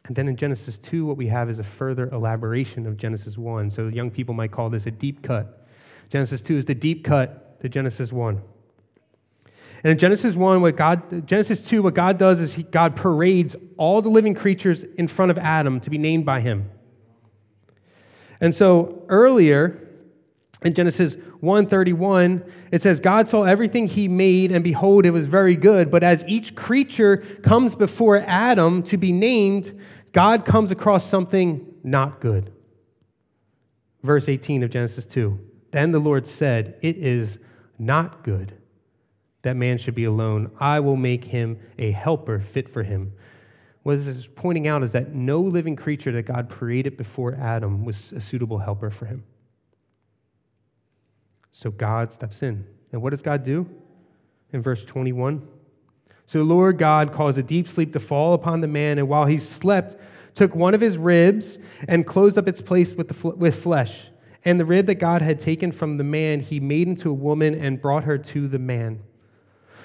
And 0.06 0.16
then 0.16 0.28
in 0.28 0.36
Genesis 0.36 0.78
2, 0.78 1.06
what 1.06 1.16
we 1.16 1.28
have 1.28 1.48
is 1.48 1.58
a 1.58 1.64
further 1.64 2.08
elaboration 2.10 2.86
of 2.86 2.96
Genesis 2.96 3.38
1. 3.38 3.70
So 3.70 3.88
young 3.88 4.10
people 4.10 4.34
might 4.34 4.50
call 4.50 4.68
this 4.68 4.86
a 4.86 4.90
deep 4.90 5.22
cut. 5.22 5.66
Genesis 6.08 6.40
2 6.40 6.58
is 6.58 6.64
the 6.64 6.74
deep 6.74 7.04
cut 7.04 7.60
to 7.60 7.68
Genesis 7.68 8.12
1. 8.12 8.40
And 9.84 9.90
in 9.90 9.98
Genesis 9.98 10.34
1, 10.34 10.60
what 10.60 10.76
God, 10.76 11.26
Genesis 11.26 11.64
2, 11.66 11.82
what 11.82 11.94
God 11.94 12.18
does 12.18 12.40
is 12.40 12.54
he, 12.54 12.62
God 12.64 12.94
parades 12.94 13.56
all 13.76 14.02
the 14.02 14.08
living 14.08 14.34
creatures 14.34 14.84
in 14.96 15.08
front 15.08 15.30
of 15.30 15.38
Adam 15.38 15.80
to 15.80 15.90
be 15.90 15.98
named 15.98 16.24
by 16.24 16.40
him. 16.40 16.70
And 18.40 18.54
so 18.54 19.04
earlier 19.08 19.88
in 20.62 20.74
Genesis 20.74 21.16
1:31, 21.42 22.48
it 22.70 22.82
says, 22.82 23.00
God 23.00 23.26
saw 23.26 23.42
everything 23.42 23.88
he 23.88 24.06
made, 24.06 24.52
and 24.52 24.62
behold, 24.62 25.04
it 25.04 25.10
was 25.10 25.26
very 25.26 25.56
good. 25.56 25.90
But 25.90 26.02
as 26.02 26.24
each 26.28 26.54
creature 26.54 27.18
comes 27.42 27.74
before 27.74 28.18
Adam 28.26 28.82
to 28.84 28.96
be 28.96 29.12
named, 29.12 29.78
God 30.12 30.44
comes 30.44 30.70
across 30.70 31.04
something 31.04 31.66
not 31.82 32.20
good. 32.20 32.52
Verse 34.02 34.28
18 34.28 34.62
of 34.62 34.70
Genesis 34.70 35.06
2. 35.06 35.38
Then 35.72 35.90
the 35.90 35.98
Lord 35.98 36.26
said, 36.26 36.76
It 36.82 36.96
is 36.98 37.38
not 37.78 38.22
good 38.22 38.52
that 39.42 39.56
man 39.56 39.76
should 39.76 39.94
be 39.94 40.04
alone. 40.04 40.50
I 40.58 40.80
will 40.80 40.96
make 40.96 41.24
him 41.24 41.58
a 41.78 41.90
helper 41.90 42.40
fit 42.40 42.68
for 42.68 42.82
him. 42.82 43.12
What 43.82 43.98
this 43.98 44.06
is 44.06 44.26
pointing 44.28 44.68
out 44.68 44.84
is 44.84 44.92
that 44.92 45.12
no 45.12 45.40
living 45.40 45.74
creature 45.74 46.12
that 46.12 46.22
God 46.22 46.48
created 46.48 46.96
before 46.96 47.34
Adam 47.34 47.84
was 47.84 48.12
a 48.12 48.20
suitable 48.20 48.58
helper 48.58 48.90
for 48.90 49.06
him. 49.06 49.24
So 51.52 51.70
God 51.70 52.12
steps 52.12 52.42
in. 52.42 52.66
And 52.92 53.00
what 53.00 53.10
does 53.10 53.22
God 53.22 53.44
do? 53.44 53.68
In 54.52 54.62
verse 54.62 54.84
21. 54.84 55.46
So 56.26 56.38
the 56.38 56.44
Lord 56.44 56.78
God 56.78 57.12
caused 57.12 57.38
a 57.38 57.42
deep 57.42 57.68
sleep 57.68 57.92
to 57.92 58.00
fall 58.00 58.34
upon 58.34 58.60
the 58.60 58.68
man, 58.68 58.98
and 58.98 59.08
while 59.08 59.26
he 59.26 59.38
slept, 59.38 59.96
took 60.34 60.54
one 60.54 60.74
of 60.74 60.80
his 60.80 60.96
ribs 60.96 61.58
and 61.88 62.06
closed 62.06 62.38
up 62.38 62.48
its 62.48 62.60
place 62.60 62.94
with, 62.94 63.08
the, 63.08 63.28
with 63.30 63.62
flesh. 63.62 64.08
And 64.44 64.58
the 64.58 64.64
rib 64.64 64.86
that 64.86 64.96
God 64.96 65.22
had 65.22 65.38
taken 65.38 65.70
from 65.70 65.98
the 65.98 66.04
man, 66.04 66.40
he 66.40 66.58
made 66.58 66.88
into 66.88 67.10
a 67.10 67.14
woman 67.14 67.54
and 67.54 67.80
brought 67.80 68.04
her 68.04 68.18
to 68.18 68.48
the 68.48 68.58
man. 68.58 69.02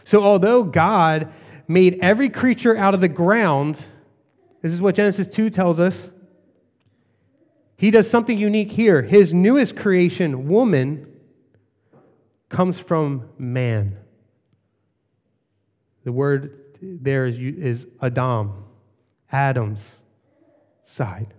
So, 0.04 0.24
although 0.24 0.64
God 0.64 1.32
made 1.68 2.00
every 2.02 2.30
creature 2.30 2.78
out 2.78 2.94
of 2.94 3.02
the 3.02 3.10
ground, 3.10 3.86
this 4.62 4.72
is 4.72 4.82
what 4.82 4.96
Genesis 4.96 5.28
2 5.28 5.50
tells 5.50 5.80
us, 5.80 6.12
he 7.76 7.92
does 7.92 8.10
something 8.10 8.38
unique 8.38 8.72
here. 8.72 9.02
His 9.02 9.34
newest 9.34 9.76
creation, 9.76 10.48
woman, 10.48 11.17
comes 12.50 12.80
from 12.80 13.30
man. 13.38 13.98
The 16.04 16.12
word 16.12 16.64
there 16.82 17.26
is, 17.26 17.38
is 17.38 17.88
Adam, 18.02 18.64
Adam's 19.32 19.96
side. 20.86 21.34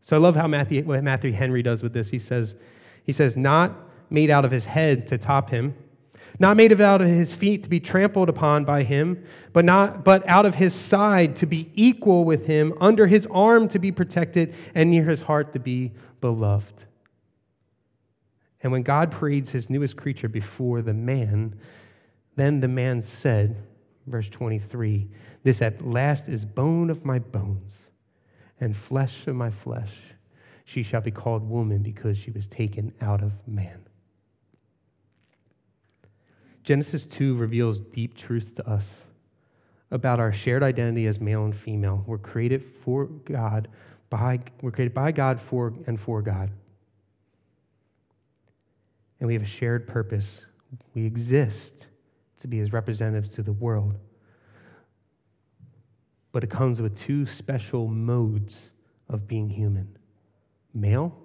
So 0.00 0.16
I 0.16 0.18
love 0.18 0.36
how 0.36 0.46
Matthew, 0.46 0.82
what 0.84 1.02
Matthew 1.02 1.32
Henry 1.32 1.62
does 1.62 1.82
with 1.82 1.92
this. 1.92 2.08
He 2.08 2.18
says, 2.18 2.54
he 3.04 3.12
says, 3.12 3.36
not 3.36 3.74
made 4.08 4.30
out 4.30 4.44
of 4.44 4.50
his 4.50 4.64
head 4.64 5.06
to 5.08 5.18
top 5.18 5.50
him, 5.50 5.74
not 6.38 6.56
made 6.56 6.80
out 6.80 7.02
of 7.02 7.08
his 7.08 7.34
feet 7.34 7.64
to 7.64 7.68
be 7.68 7.80
trampled 7.80 8.28
upon 8.28 8.64
by 8.64 8.82
him, 8.82 9.24
but, 9.52 9.64
not, 9.64 10.04
but 10.04 10.26
out 10.28 10.46
of 10.46 10.54
his 10.54 10.74
side 10.74 11.36
to 11.36 11.46
be 11.46 11.70
equal 11.74 12.24
with 12.24 12.46
him, 12.46 12.72
under 12.80 13.06
his 13.06 13.26
arm 13.30 13.68
to 13.68 13.78
be 13.78 13.92
protected, 13.92 14.54
and 14.74 14.90
near 14.90 15.04
his 15.04 15.20
heart 15.20 15.52
to 15.52 15.58
be 15.58 15.92
beloved. 16.20 16.85
And 18.66 18.72
when 18.72 18.82
God 18.82 19.12
parades 19.12 19.48
his 19.48 19.70
newest 19.70 19.96
creature 19.96 20.28
before 20.28 20.82
the 20.82 20.92
man, 20.92 21.54
then 22.34 22.58
the 22.58 22.66
man 22.66 23.00
said, 23.00 23.62
verse 24.08 24.28
23, 24.28 25.08
This 25.44 25.62
at 25.62 25.86
last 25.86 26.28
is 26.28 26.44
bone 26.44 26.90
of 26.90 27.04
my 27.04 27.20
bones 27.20 27.78
and 28.60 28.76
flesh 28.76 29.28
of 29.28 29.36
my 29.36 29.50
flesh. 29.50 29.96
She 30.64 30.82
shall 30.82 31.00
be 31.00 31.12
called 31.12 31.48
woman 31.48 31.84
because 31.84 32.18
she 32.18 32.32
was 32.32 32.48
taken 32.48 32.92
out 33.00 33.22
of 33.22 33.34
man. 33.46 33.86
Genesis 36.64 37.06
2 37.06 37.36
reveals 37.36 37.80
deep 37.80 38.16
truths 38.16 38.50
to 38.54 38.68
us 38.68 39.04
about 39.92 40.18
our 40.18 40.32
shared 40.32 40.64
identity 40.64 41.06
as 41.06 41.20
male 41.20 41.44
and 41.44 41.54
female. 41.54 42.02
We're 42.04 42.18
created 42.18 42.64
for 42.64 43.04
God, 43.04 43.68
by, 44.10 44.40
we're 44.60 44.72
created 44.72 44.92
by 44.92 45.12
God 45.12 45.40
for 45.40 45.72
and 45.86 46.00
for 46.00 46.20
God. 46.20 46.50
And 49.20 49.26
we 49.26 49.34
have 49.34 49.42
a 49.42 49.46
shared 49.46 49.86
purpose. 49.86 50.44
We 50.94 51.06
exist 51.06 51.86
to 52.38 52.48
be 52.48 52.58
his 52.58 52.72
representatives 52.72 53.32
to 53.34 53.42
the 53.42 53.52
world. 53.52 53.94
But 56.32 56.44
it 56.44 56.50
comes 56.50 56.82
with 56.82 56.98
two 56.98 57.24
special 57.24 57.88
modes 57.88 58.70
of 59.08 59.26
being 59.26 59.48
human 59.48 59.96
male 60.74 61.16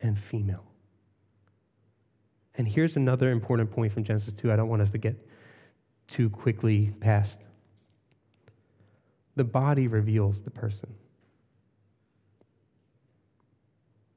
and 0.00 0.16
female. 0.16 0.64
And 2.54 2.66
here's 2.66 2.96
another 2.96 3.30
important 3.30 3.70
point 3.70 3.92
from 3.92 4.04
Genesis 4.04 4.34
2 4.34 4.52
I 4.52 4.56
don't 4.56 4.68
want 4.68 4.82
us 4.82 4.90
to 4.92 4.98
get 4.98 5.16
too 6.06 6.30
quickly 6.30 6.92
past. 7.00 7.40
The 9.36 9.44
body 9.44 9.86
reveals 9.86 10.42
the 10.42 10.50
person. 10.50 10.92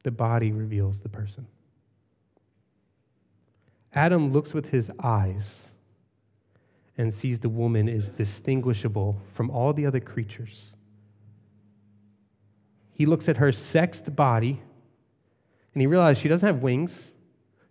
The 0.03 0.11
body 0.11 0.51
reveals 0.51 1.01
the 1.01 1.09
person. 1.09 1.45
Adam 3.93 4.31
looks 4.31 4.53
with 4.53 4.69
his 4.69 4.91
eyes 5.03 5.61
and 6.97 7.13
sees 7.13 7.39
the 7.39 7.49
woman 7.49 7.89
is 7.89 8.11
distinguishable 8.11 9.17
from 9.33 9.49
all 9.49 9.73
the 9.73 9.85
other 9.85 9.99
creatures. 9.99 10.73
He 12.93 13.05
looks 13.05 13.27
at 13.27 13.37
her 13.37 13.51
sexed 13.51 14.15
body 14.15 14.61
and 15.73 15.81
he 15.81 15.87
realizes 15.87 16.21
she 16.21 16.29
doesn't 16.29 16.45
have 16.45 16.61
wings. 16.61 17.11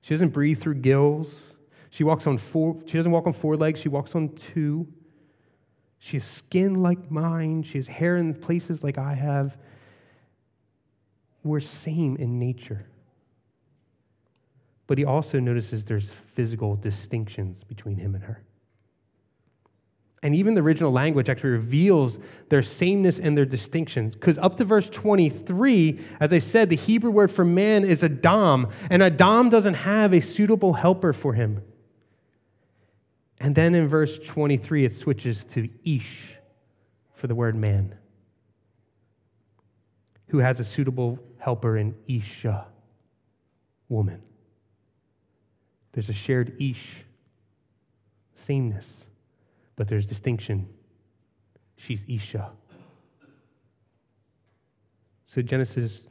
She 0.03 0.15
doesn't 0.15 0.31
breathe 0.31 0.61
through 0.61 0.77
gills. 0.77 1.57
She 1.91 2.05
walks 2.05 2.27
on 2.27 2.39
four, 2.39 2.81
she 2.87 2.97
doesn't 2.97 3.13
walk 3.13 3.27
on 3.27 3.33
four 3.33 3.57
legs, 3.57 3.81
she 3.81 3.89
walks 3.89 4.15
on 4.15 4.31
two. 4.31 4.87
She 5.99 6.17
has 6.17 6.27
skin 6.27 6.83
like 6.83 7.11
mine. 7.11 7.63
She 7.63 7.77
has 7.77 7.87
hair 7.87 8.17
in 8.17 8.35
places 8.35 8.83
like 8.83 8.97
I 8.97 9.15
have. 9.15 9.57
We're 11.45 11.61
same 11.61 12.17
in 12.17 12.39
nature. 12.39 12.87
But 14.91 14.99
he 14.99 15.05
also 15.05 15.39
notices 15.39 15.85
there's 15.85 16.11
physical 16.35 16.75
distinctions 16.75 17.63
between 17.63 17.97
him 17.97 18.17
and 18.17 18.25
her. 18.25 18.43
And 20.25 20.35
even 20.35 20.55
the 20.55 20.63
original 20.63 20.91
language 20.91 21.29
actually 21.29 21.51
reveals 21.51 22.19
their 22.49 22.65
sameness 22.65 23.21
and 23.21 23.39
their 23.39 23.45
distinctions. 23.45 24.17
Because 24.17 24.37
up 24.39 24.57
to 24.57 24.65
verse 24.65 24.91
23, 24.91 26.01
as 26.19 26.33
I 26.33 26.41
said, 26.41 26.71
the 26.71 26.77
Hebrew 26.77 27.13
word 27.13 27.31
for 27.31 27.45
man 27.45 27.85
is 27.85 28.03
Adam, 28.03 28.67
and 28.91 29.01
Adam 29.01 29.49
doesn't 29.49 29.75
have 29.75 30.13
a 30.13 30.21
suitable 30.21 30.73
helper 30.73 31.13
for 31.13 31.35
him. 31.35 31.63
And 33.39 33.55
then 33.55 33.77
in 33.77 33.87
verse 33.87 34.19
23, 34.19 34.87
it 34.87 34.93
switches 34.93 35.45
to 35.53 35.69
ish 35.85 36.35
for 37.15 37.29
the 37.29 37.37
word 37.37 37.55
man, 37.55 37.95
who 40.31 40.39
has 40.39 40.59
a 40.59 40.65
suitable 40.65 41.21
helper 41.39 41.77
in 41.77 41.95
Isha, 42.09 42.67
woman. 43.89 44.21
There's 45.93 46.09
a 46.09 46.15
shared 46.15 46.57
ish, 46.61 47.05
sameness, 48.33 49.07
but 49.77 49.89
there's 49.89 50.07
distinction. 50.07 50.69
She's 51.77 52.05
Isha. 52.09 52.51
So 55.27 55.43
Genesis 55.43 56.09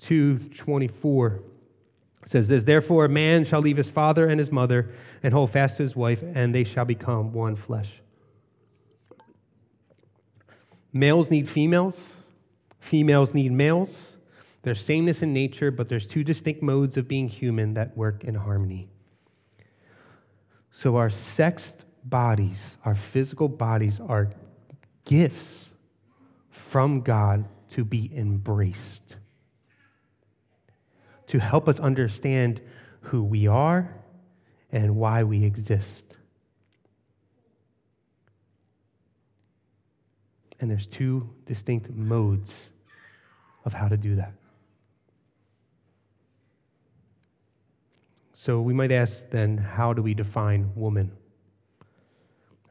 2:24 0.00 1.42
says 2.24 2.48
this, 2.48 2.64
therefore 2.64 3.04
a 3.06 3.08
man 3.08 3.44
shall 3.44 3.60
leave 3.60 3.76
his 3.76 3.90
father 3.90 4.28
and 4.28 4.38
his 4.38 4.52
mother 4.52 4.90
and 5.22 5.32
hold 5.32 5.50
fast 5.50 5.76
to 5.76 5.82
his 5.82 5.96
wife, 5.96 6.22
and 6.34 6.54
they 6.54 6.64
shall 6.64 6.84
become 6.84 7.32
one 7.32 7.56
flesh. 7.56 8.00
Males 10.92 11.30
need 11.30 11.48
females, 11.48 12.16
females 12.80 13.32
need 13.32 13.50
males. 13.52 14.16
There's 14.62 14.84
sameness 14.84 15.22
in 15.22 15.32
nature, 15.32 15.70
but 15.70 15.88
there's 15.88 16.06
two 16.06 16.22
distinct 16.22 16.62
modes 16.62 16.96
of 16.96 17.08
being 17.08 17.28
human 17.28 17.74
that 17.74 17.96
work 17.96 18.24
in 18.24 18.34
harmony. 18.34 18.88
So 20.72 20.96
our 20.96 21.10
sexed 21.10 21.84
bodies, 22.04 22.76
our 22.84 22.94
physical 22.94 23.48
bodies, 23.48 24.00
are 24.00 24.32
gifts 25.04 25.70
from 26.50 27.00
God 27.00 27.44
to 27.70 27.84
be 27.84 28.10
embraced, 28.14 29.16
to 31.26 31.38
help 31.38 31.68
us 31.68 31.80
understand 31.80 32.60
who 33.00 33.22
we 33.24 33.46
are 33.48 33.92
and 34.70 34.94
why 34.96 35.24
we 35.24 35.44
exist. 35.44 36.16
And 40.60 40.70
there's 40.70 40.86
two 40.86 41.28
distinct 41.46 41.90
modes 41.90 42.70
of 43.64 43.72
how 43.72 43.88
to 43.88 43.96
do 43.96 44.14
that. 44.16 44.32
So 48.44 48.60
we 48.60 48.74
might 48.74 48.90
ask 48.90 49.30
then, 49.30 49.56
how 49.56 49.92
do 49.92 50.02
we 50.02 50.14
define 50.14 50.72
woman? 50.74 51.12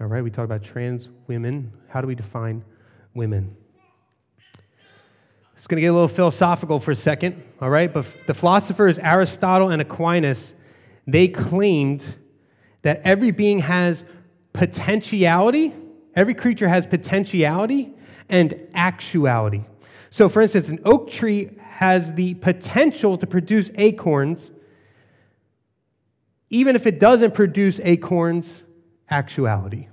All 0.02 0.08
right, 0.08 0.22
we 0.22 0.30
talked 0.30 0.44
about 0.44 0.64
trans 0.64 1.08
women. 1.28 1.72
How 1.88 2.02
do 2.02 2.08
we 2.08 2.14
define 2.14 2.62
women? 3.14 3.56
It's 5.56 5.68
going 5.68 5.78
to 5.78 5.82
get 5.82 5.88
a 5.88 5.94
little 5.94 6.10
philosophical 6.10 6.82
for 6.82 6.92
a 6.92 6.96
second, 6.98 7.42
all 7.62 7.70
right? 7.70 7.94
But 7.94 8.06
the 8.28 8.34
philosophers 8.34 9.00
Aristotle 9.00 9.70
and 9.70 9.82
Aquinas, 9.82 10.54
they 11.08 11.30
claimed 11.30 12.16
that 12.82 13.00
every 13.06 13.32
being 13.32 13.60
has 13.60 14.04
potentiality, 14.52 15.74
every 16.18 16.34
creature 16.34 16.68
has 16.68 16.86
potentiality 16.86 17.94
and 18.28 18.60
actuality. 18.74 19.64
So, 20.10 20.28
for 20.28 20.42
instance, 20.42 20.68
an 20.68 20.82
oak 20.84 21.10
tree 21.10 21.52
has 21.62 22.14
the 22.14 22.34
potential 22.34 23.18
to 23.18 23.26
produce 23.26 23.70
acorns, 23.76 24.52
even 26.52 26.76
if 26.76 26.86
it 26.86 27.00
doesn't 27.00 27.34
produce 27.34 27.80
acorns, 27.84 28.64
actuality. 29.10 29.88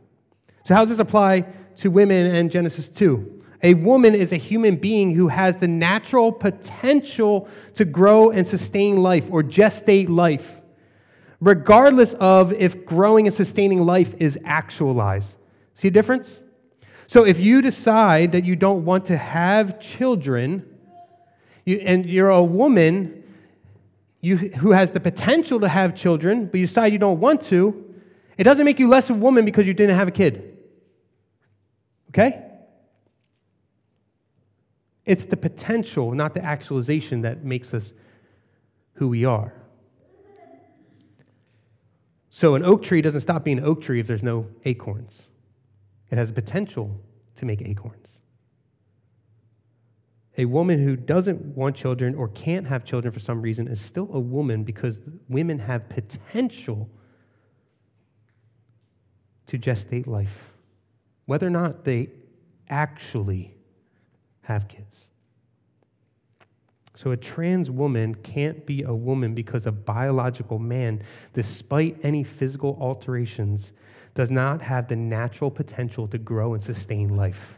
So, 0.66 0.74
how 0.74 0.82
does 0.82 0.90
this 0.90 0.98
apply 0.98 1.46
to 1.76 1.90
women 1.90 2.34
and 2.34 2.50
Genesis 2.50 2.90
2? 2.90 3.36
A 3.62 3.74
woman 3.74 4.14
is 4.14 4.32
a 4.32 4.36
human 4.36 4.76
being 4.76 5.14
who 5.14 5.28
has 5.28 5.56
the 5.56 5.66
natural 5.66 6.30
potential 6.30 7.48
to 7.74 7.84
grow 7.84 8.30
and 8.30 8.46
sustain 8.46 8.98
life 8.98 9.28
or 9.30 9.42
gestate 9.42 10.08
life, 10.08 10.60
regardless 11.40 12.14
of 12.14 12.52
if 12.52 12.84
growing 12.84 13.26
and 13.26 13.34
sustaining 13.34 13.80
life 13.80 14.14
is 14.18 14.38
actualized. 14.44 15.34
See 15.74 15.88
a 15.88 15.90
difference? 15.90 16.42
So 17.06 17.24
if 17.24 17.40
you 17.40 17.62
decide 17.62 18.32
that 18.32 18.44
you 18.44 18.54
don't 18.54 18.84
want 18.84 19.06
to 19.06 19.16
have 19.16 19.80
children, 19.80 20.64
you, 21.64 21.78
and 21.78 22.04
you're 22.04 22.30
a 22.30 22.42
woman 22.42 23.17
you, 24.20 24.36
who 24.36 24.72
has 24.72 24.90
the 24.90 25.00
potential 25.00 25.60
to 25.60 25.68
have 25.68 25.94
children, 25.94 26.46
but 26.46 26.58
you 26.58 26.66
decide 26.66 26.92
you 26.92 26.98
don't 26.98 27.20
want 27.20 27.40
to, 27.42 27.94
it 28.36 28.44
doesn't 28.44 28.64
make 28.64 28.78
you 28.78 28.88
less 28.88 29.10
of 29.10 29.16
a 29.16 29.18
woman 29.18 29.44
because 29.44 29.66
you 29.66 29.74
didn't 29.74 29.96
have 29.96 30.08
a 30.08 30.12
kid. 30.12 30.58
Okay? 32.10 32.44
It's 35.04 35.24
the 35.24 35.36
potential, 35.36 36.12
not 36.12 36.34
the 36.34 36.44
actualization, 36.44 37.22
that 37.22 37.44
makes 37.44 37.72
us 37.72 37.92
who 38.94 39.08
we 39.08 39.24
are. 39.24 39.52
So, 42.30 42.54
an 42.54 42.64
oak 42.64 42.82
tree 42.82 43.00
doesn't 43.00 43.22
stop 43.22 43.42
being 43.42 43.58
an 43.58 43.64
oak 43.64 43.80
tree 43.80 44.00
if 44.00 44.06
there's 44.06 44.22
no 44.22 44.46
acorns. 44.64 45.28
It 46.10 46.18
has 46.18 46.30
a 46.30 46.32
potential 46.32 47.00
to 47.36 47.44
make 47.44 47.62
acorns. 47.62 48.07
A 50.38 50.44
woman 50.44 50.82
who 50.82 50.94
doesn't 50.94 51.44
want 51.56 51.74
children 51.74 52.14
or 52.14 52.28
can't 52.28 52.64
have 52.64 52.84
children 52.84 53.12
for 53.12 53.18
some 53.18 53.42
reason 53.42 53.66
is 53.66 53.80
still 53.80 54.08
a 54.12 54.20
woman 54.20 54.62
because 54.62 55.02
women 55.28 55.58
have 55.58 55.88
potential 55.88 56.88
to 59.48 59.58
gestate 59.58 60.06
life, 60.06 60.52
whether 61.26 61.46
or 61.46 61.50
not 61.50 61.84
they 61.84 62.10
actually 62.68 63.56
have 64.42 64.68
kids. 64.68 65.06
So, 66.94 67.12
a 67.12 67.16
trans 67.16 67.70
woman 67.70 68.14
can't 68.14 68.64
be 68.66 68.82
a 68.82 68.94
woman 68.94 69.34
because 69.34 69.66
a 69.66 69.72
biological 69.72 70.58
man, 70.58 71.02
despite 71.32 71.96
any 72.02 72.24
physical 72.24 72.76
alterations, 72.80 73.72
does 74.14 74.30
not 74.30 74.60
have 74.62 74.88
the 74.88 74.96
natural 74.96 75.50
potential 75.50 76.08
to 76.08 76.18
grow 76.18 76.54
and 76.54 76.62
sustain 76.62 77.14
life. 77.14 77.57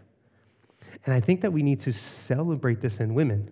And 1.05 1.15
I 1.15 1.21
think 1.21 1.41
that 1.41 1.53
we 1.53 1.63
need 1.63 1.81
to 1.81 1.93
celebrate 1.93 2.81
this 2.81 3.01
in 3.01 3.15
women. 3.15 3.51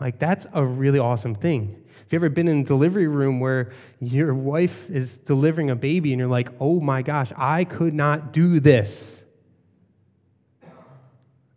Like, 0.00 0.18
that's 0.18 0.46
a 0.52 0.64
really 0.64 0.98
awesome 0.98 1.34
thing. 1.34 1.82
Have 1.98 2.12
you 2.12 2.16
ever 2.16 2.28
been 2.28 2.48
in 2.48 2.60
a 2.60 2.64
delivery 2.64 3.08
room 3.08 3.40
where 3.40 3.72
your 4.00 4.34
wife 4.34 4.88
is 4.90 5.18
delivering 5.18 5.70
a 5.70 5.76
baby 5.76 6.12
and 6.12 6.20
you're 6.20 6.28
like, 6.28 6.50
oh 6.60 6.80
my 6.80 7.02
gosh, 7.02 7.32
I 7.36 7.64
could 7.64 7.94
not 7.94 8.32
do 8.32 8.60
this? 8.60 9.12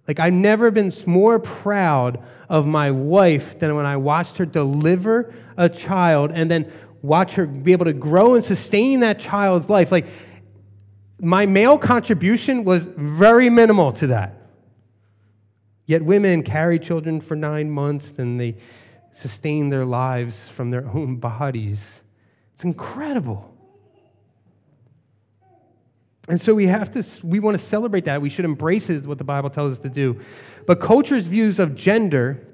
Like, 0.08 0.20
I've 0.20 0.34
never 0.34 0.72
been 0.72 0.92
more 1.06 1.38
proud 1.38 2.24
of 2.50 2.66
my 2.66 2.90
wife 2.90 3.60
than 3.60 3.76
when 3.76 3.86
I 3.86 3.98
watched 3.98 4.38
her 4.38 4.46
deliver 4.46 5.36
a 5.56 5.70
child 5.70 6.32
and 6.34 6.50
then 6.50 6.72
watch 7.04 7.34
her 7.34 7.46
be 7.46 7.74
able 7.74 7.86
to 7.86 7.94
grow 7.94 8.34
and 8.34 8.44
sustain 8.44 9.02
that 9.02 9.20
child's 9.20 9.70
life. 9.70 9.92
Like, 9.92 10.08
my 11.22 11.46
male 11.46 11.78
contribution 11.78 12.64
was 12.64 12.86
very 12.86 13.50
minimal 13.50 13.92
to 13.94 14.08
that. 14.08 14.39
Yet 15.90 16.06
women 16.06 16.44
carry 16.44 16.78
children 16.78 17.20
for 17.20 17.36
nine 17.36 17.72
months 17.72 18.14
and 18.20 18.40
they 18.40 18.58
sustain 19.16 19.72
their 19.72 19.86
lives 19.86 20.48
from 20.48 20.70
their 20.70 20.88
own 20.94 21.16
bodies. 21.16 22.04
It's 22.54 22.64
incredible. 22.64 23.52
And 26.28 26.40
so 26.40 26.54
we 26.54 26.68
have 26.68 26.92
to, 26.92 27.04
we 27.24 27.40
want 27.40 27.60
to 27.60 27.66
celebrate 27.66 28.06
that. 28.06 28.22
We 28.22 28.30
should 28.30 28.46
embrace 28.46 28.88
it, 28.92 28.98
is 28.98 29.08
what 29.08 29.18
the 29.18 29.24
Bible 29.24 29.50
tells 29.50 29.74
us 29.74 29.80
to 29.80 29.90
do. 29.90 30.22
But 30.68 30.80
culture's 30.80 31.26
views 31.26 31.58
of 31.58 31.74
gender 31.74 32.48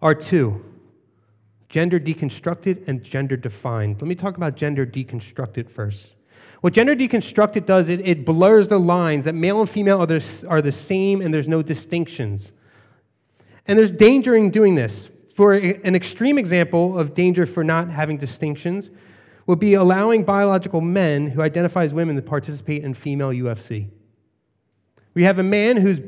are 0.00 0.14
two 0.14 0.64
gender 1.68 2.00
deconstructed 2.00 2.88
and 2.88 3.02
gender 3.02 3.36
defined. 3.36 4.00
Let 4.00 4.08
me 4.08 4.14
talk 4.14 4.38
about 4.38 4.56
gender 4.56 4.86
deconstructed 4.86 5.68
first. 5.68 6.06
What 6.60 6.74
gender 6.74 6.94
deconstructed 6.94 7.64
does, 7.64 7.88
it, 7.88 8.06
it 8.06 8.24
blurs 8.24 8.68
the 8.68 8.78
lines 8.78 9.24
that 9.24 9.34
male 9.34 9.60
and 9.60 9.68
female 9.68 10.02
are 10.02 10.06
the, 10.06 10.46
are 10.48 10.60
the 10.60 10.72
same 10.72 11.22
and 11.22 11.32
there's 11.32 11.48
no 11.48 11.62
distinctions. 11.62 12.52
And 13.66 13.78
there's 13.78 13.90
danger 13.90 14.34
in 14.34 14.50
doing 14.50 14.74
this. 14.74 15.08
For 15.34 15.54
an 15.54 15.94
extreme 15.94 16.36
example 16.36 16.98
of 16.98 17.14
danger 17.14 17.46
for 17.46 17.64
not 17.64 17.88
having 17.88 18.18
distinctions, 18.18 18.90
would 19.46 19.58
be 19.58 19.74
allowing 19.74 20.22
biological 20.22 20.80
men 20.80 21.26
who 21.26 21.42
identify 21.42 21.84
as 21.84 21.94
women 21.94 22.14
to 22.14 22.22
participate 22.22 22.84
in 22.84 22.94
female 22.94 23.30
UFC. 23.30 23.88
We 25.14 25.24
have 25.24 25.38
a 25.38 25.42
man 25.42 25.76
who's 25.76 25.98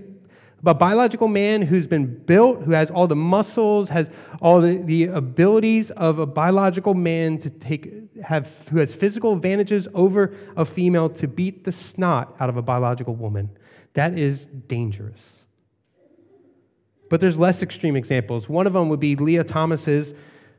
a 0.64 0.74
biological 0.74 1.28
man 1.28 1.62
who's 1.62 1.86
been 1.86 2.06
built, 2.06 2.62
who 2.62 2.70
has 2.70 2.90
all 2.90 3.06
the 3.06 3.16
muscles, 3.16 3.88
has 3.88 4.10
all 4.40 4.60
the, 4.60 4.76
the 4.78 5.04
abilities 5.04 5.90
of 5.92 6.18
a 6.18 6.26
biological 6.26 6.94
man 6.94 7.38
to 7.38 7.50
take, 7.50 7.92
have, 8.22 8.68
who 8.68 8.78
has 8.78 8.94
physical 8.94 9.32
advantages 9.32 9.88
over 9.94 10.34
a 10.56 10.64
female 10.64 11.08
to 11.10 11.26
beat 11.26 11.64
the 11.64 11.72
snot 11.72 12.36
out 12.38 12.48
of 12.48 12.56
a 12.56 12.62
biological 12.62 13.14
woman. 13.14 13.50
That 13.94 14.16
is 14.18 14.46
dangerous. 14.68 15.32
But 17.10 17.20
there's 17.20 17.38
less 17.38 17.62
extreme 17.62 17.96
examples. 17.96 18.48
One 18.48 18.66
of 18.66 18.72
them 18.72 18.88
would 18.88 19.00
be 19.00 19.16
Lia 19.16 19.44
Thomas's 19.44 20.14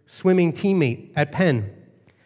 swimming 0.05 0.51
teammate 0.51 1.11
at 1.15 1.31
Penn 1.31 1.71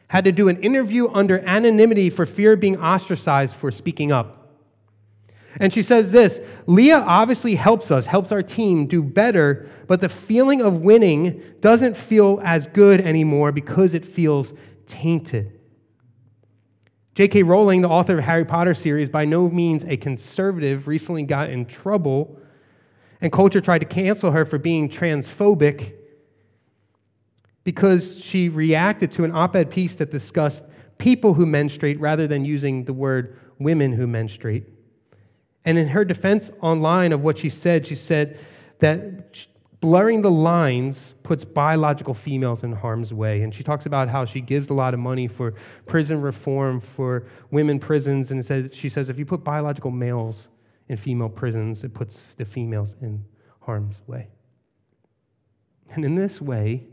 had 0.10 0.24
to 0.26 0.32
do 0.32 0.48
an 0.48 0.62
interview 0.62 1.10
under 1.10 1.40
anonymity 1.40 2.10
for 2.10 2.26
fear 2.26 2.54
of 2.54 2.60
being 2.60 2.78
ostracized 2.78 3.54
for 3.54 3.72
speaking 3.72 4.12
up. 4.12 4.37
And 5.60 5.74
she 5.74 5.82
says 5.82 6.12
this 6.12 6.40
Lia 6.66 6.98
obviously 6.98 7.56
helps 7.56 7.92
us, 7.92 8.06
helps 8.06 8.32
our 8.32 8.44
team 8.44 8.88
do 8.88 9.02
better, 9.02 9.70
but 9.88 10.02
the 10.02 10.10
feeling 10.10 10.62
of 10.62 10.82
winning 10.82 11.42
doesn't 11.62 11.98
feel 11.98 12.40
as 12.44 12.68
good 12.68 13.02
anymore 13.02 13.52
because 13.52 13.94
it 13.94 14.06
feels 14.06 14.54
tainted. 14.86 15.54
J.K. 17.16 17.44
Rowling, 17.44 17.82
the 17.82 17.90
author 17.90 18.20
of 18.20 18.24
Harry 18.26 18.46
Potter 18.46 18.76
series, 18.76 19.10
by 19.10 19.26
no 19.26 19.50
means 19.50 19.84
a 19.86 19.98
conservative, 19.98 20.88
recently 20.88 21.24
got 21.24 21.50
in 21.50 21.66
trouble, 21.66 22.40
and 23.22 23.32
culture 23.32 23.60
tried 23.60 23.80
to 23.80 23.86
cancel 23.86 24.30
her 24.30 24.46
for 24.46 24.60
being 24.60 24.88
transphobic 24.88 25.94
because 27.64 28.18
she 28.20 28.50
reacted 28.50 29.12
to 29.14 29.24
an 29.24 29.32
op 29.32 29.56
ed 29.56 29.72
piece 29.72 29.96
that 29.96 30.12
discussed 30.12 30.64
people 31.00 31.34
who 31.34 31.46
menstruate 31.46 32.00
rather 32.00 32.28
than 32.28 32.46
using 32.46 32.86
the 32.86 32.94
word 32.94 33.40
women 33.58 33.92
who 33.92 34.06
menstruate. 34.06 34.64
And 35.68 35.78
in 35.78 35.90
her 35.90 36.06
defense 36.06 36.50
online 36.62 37.12
of 37.12 37.24
what 37.24 37.38
she 37.38 37.50
said, 37.50 37.86
she 37.86 37.96
said 37.96 38.40
that 38.80 39.46
blurring 39.82 40.22
the 40.22 40.32
lines 40.32 41.14
puts 41.24 41.44
biological 41.44 42.14
females 42.14 42.64
in 42.64 42.72
harm's 42.72 43.14
way. 43.14 43.42
And 43.42 43.54
she 43.54 43.64
talks 43.64 43.86
about 43.86 44.08
how 44.08 44.24
she 44.24 44.40
gives 44.40 44.70
a 44.70 44.74
lot 44.74 44.94
of 44.94 45.02
money 45.02 45.28
for 45.28 45.56
prison 45.86 46.22
reform 46.22 46.80
for 46.80 47.28
women 47.52 47.80
prisons. 47.80 48.32
And 48.32 48.46
said, 48.46 48.74
she 48.74 48.88
says 48.88 49.10
if 49.10 49.20
you 49.20 49.26
put 49.26 49.44
biological 49.44 49.92
males 49.92 50.48
in 50.88 50.96
female 50.96 51.28
prisons, 51.28 51.84
it 51.84 51.94
puts 51.94 52.18
the 52.38 52.46
females 52.46 52.96
in 53.02 53.26
harm's 53.60 54.02
way. 54.08 54.30
And 55.92 56.06
in 56.06 56.16
this 56.16 56.40
way, 56.40 56.86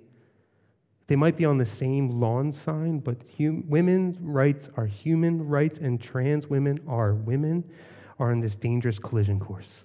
they 1.06 1.14
might 1.14 1.36
be 1.36 1.44
on 1.44 1.58
the 1.58 1.64
same 1.64 2.10
lawn 2.10 2.50
sign, 2.50 2.98
but 2.98 3.18
hum- 3.38 3.62
women's 3.68 4.18
rights 4.18 4.68
are 4.76 4.86
human 4.86 5.46
rights, 5.46 5.78
and 5.78 6.00
trans 6.00 6.48
women 6.48 6.80
are 6.88 7.14
women, 7.14 7.62
are 8.18 8.32
in 8.32 8.40
this 8.40 8.56
dangerous 8.56 8.98
collision 8.98 9.40
course. 9.40 9.84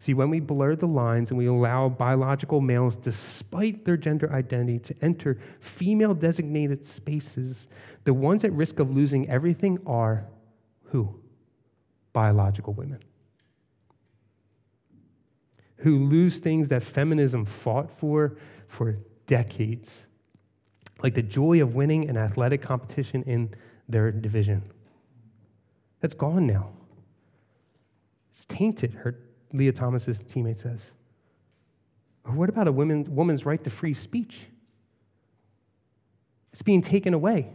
See, 0.00 0.14
when 0.14 0.30
we 0.30 0.38
blur 0.38 0.76
the 0.76 0.86
lines 0.86 1.30
and 1.30 1.38
we 1.38 1.46
allow 1.46 1.88
biological 1.88 2.60
males, 2.60 2.96
despite 2.96 3.84
their 3.84 3.96
gender 3.96 4.32
identity, 4.32 4.78
to 4.78 4.94
enter 5.02 5.38
female 5.60 6.14
designated 6.14 6.84
spaces, 6.84 7.66
the 8.04 8.14
ones 8.14 8.44
at 8.44 8.52
risk 8.52 8.78
of 8.78 8.94
losing 8.94 9.28
everything 9.28 9.78
are 9.86 10.24
who? 10.84 11.14
Biological 12.12 12.74
women. 12.74 13.00
Who 15.78 16.04
lose 16.06 16.38
things 16.38 16.68
that 16.68 16.82
feminism 16.82 17.44
fought 17.44 17.90
for 17.90 18.36
for 18.68 18.98
decades, 19.26 20.06
like 21.02 21.14
the 21.14 21.22
joy 21.22 21.60
of 21.62 21.74
winning 21.74 22.08
an 22.08 22.16
athletic 22.16 22.62
competition 22.62 23.22
in 23.24 23.54
their 23.88 24.12
division. 24.12 24.62
That's 26.00 26.14
gone 26.14 26.46
now. 26.46 26.70
It's 28.34 28.44
tainted, 28.44 28.94
her 28.94 29.18
Lia 29.52 29.72
Thomas's 29.72 30.22
teammate 30.22 30.62
says. 30.62 30.80
Or 32.24 32.32
what 32.32 32.48
about 32.48 32.68
a 32.68 32.72
woman, 32.72 33.06
woman's 33.08 33.44
right 33.44 33.62
to 33.64 33.70
free 33.70 33.94
speech? 33.94 34.46
It's 36.52 36.62
being 36.62 36.82
taken 36.82 37.14
away. 37.14 37.48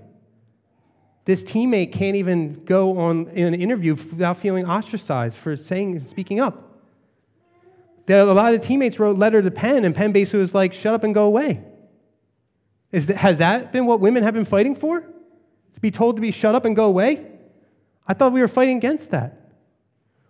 This 1.25 1.41
teammate 1.41 1.93
can't 1.93 2.17
even 2.17 2.65
go 2.65 2.97
on 2.97 3.27
an 3.29 3.53
interview 3.53 3.95
without 3.95 4.37
feeling 4.37 4.65
ostracized 4.65 5.37
for 5.37 5.55
saying 5.55 5.93
and 5.93 6.05
speaking 6.05 6.39
up. 6.41 6.69
A 8.09 8.25
lot 8.25 8.53
of 8.53 8.59
the 8.59 8.67
teammates 8.67 8.99
wrote 8.99 9.17
letter 9.17 9.41
to 9.41 9.51
Penn, 9.51 9.85
and 9.85 9.95
Penn 9.95 10.11
basically 10.11 10.41
was 10.41 10.53
like, 10.53 10.73
shut 10.73 10.93
up 10.93 11.05
and 11.05 11.13
go 11.13 11.23
away. 11.23 11.61
Is 12.91 13.07
that, 13.07 13.17
has 13.17 13.37
that 13.37 13.71
been 13.71 13.85
what 13.85 14.01
women 14.01 14.23
have 14.23 14.33
been 14.33 14.43
fighting 14.43 14.75
for? 14.75 14.99
To 15.01 15.79
be 15.79 15.91
told 15.91 16.17
to 16.17 16.21
be 16.21 16.31
shut 16.31 16.55
up 16.55 16.65
and 16.65 16.75
go 16.75 16.85
away? 16.85 17.25
I 18.07 18.13
thought 18.13 18.33
we 18.33 18.41
were 18.41 18.47
fighting 18.47 18.77
against 18.77 19.11
that. 19.11 19.51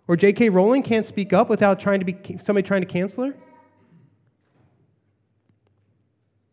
Or 0.06 0.16
J.K. 0.16 0.50
Rowling 0.50 0.82
can't 0.82 1.06
speak 1.06 1.32
up 1.32 1.48
without 1.48 1.80
trying 1.80 2.00
to 2.00 2.04
be 2.04 2.38
somebody 2.40 2.66
trying 2.66 2.82
to 2.82 2.86
cancel 2.86 3.24
her? 3.24 3.34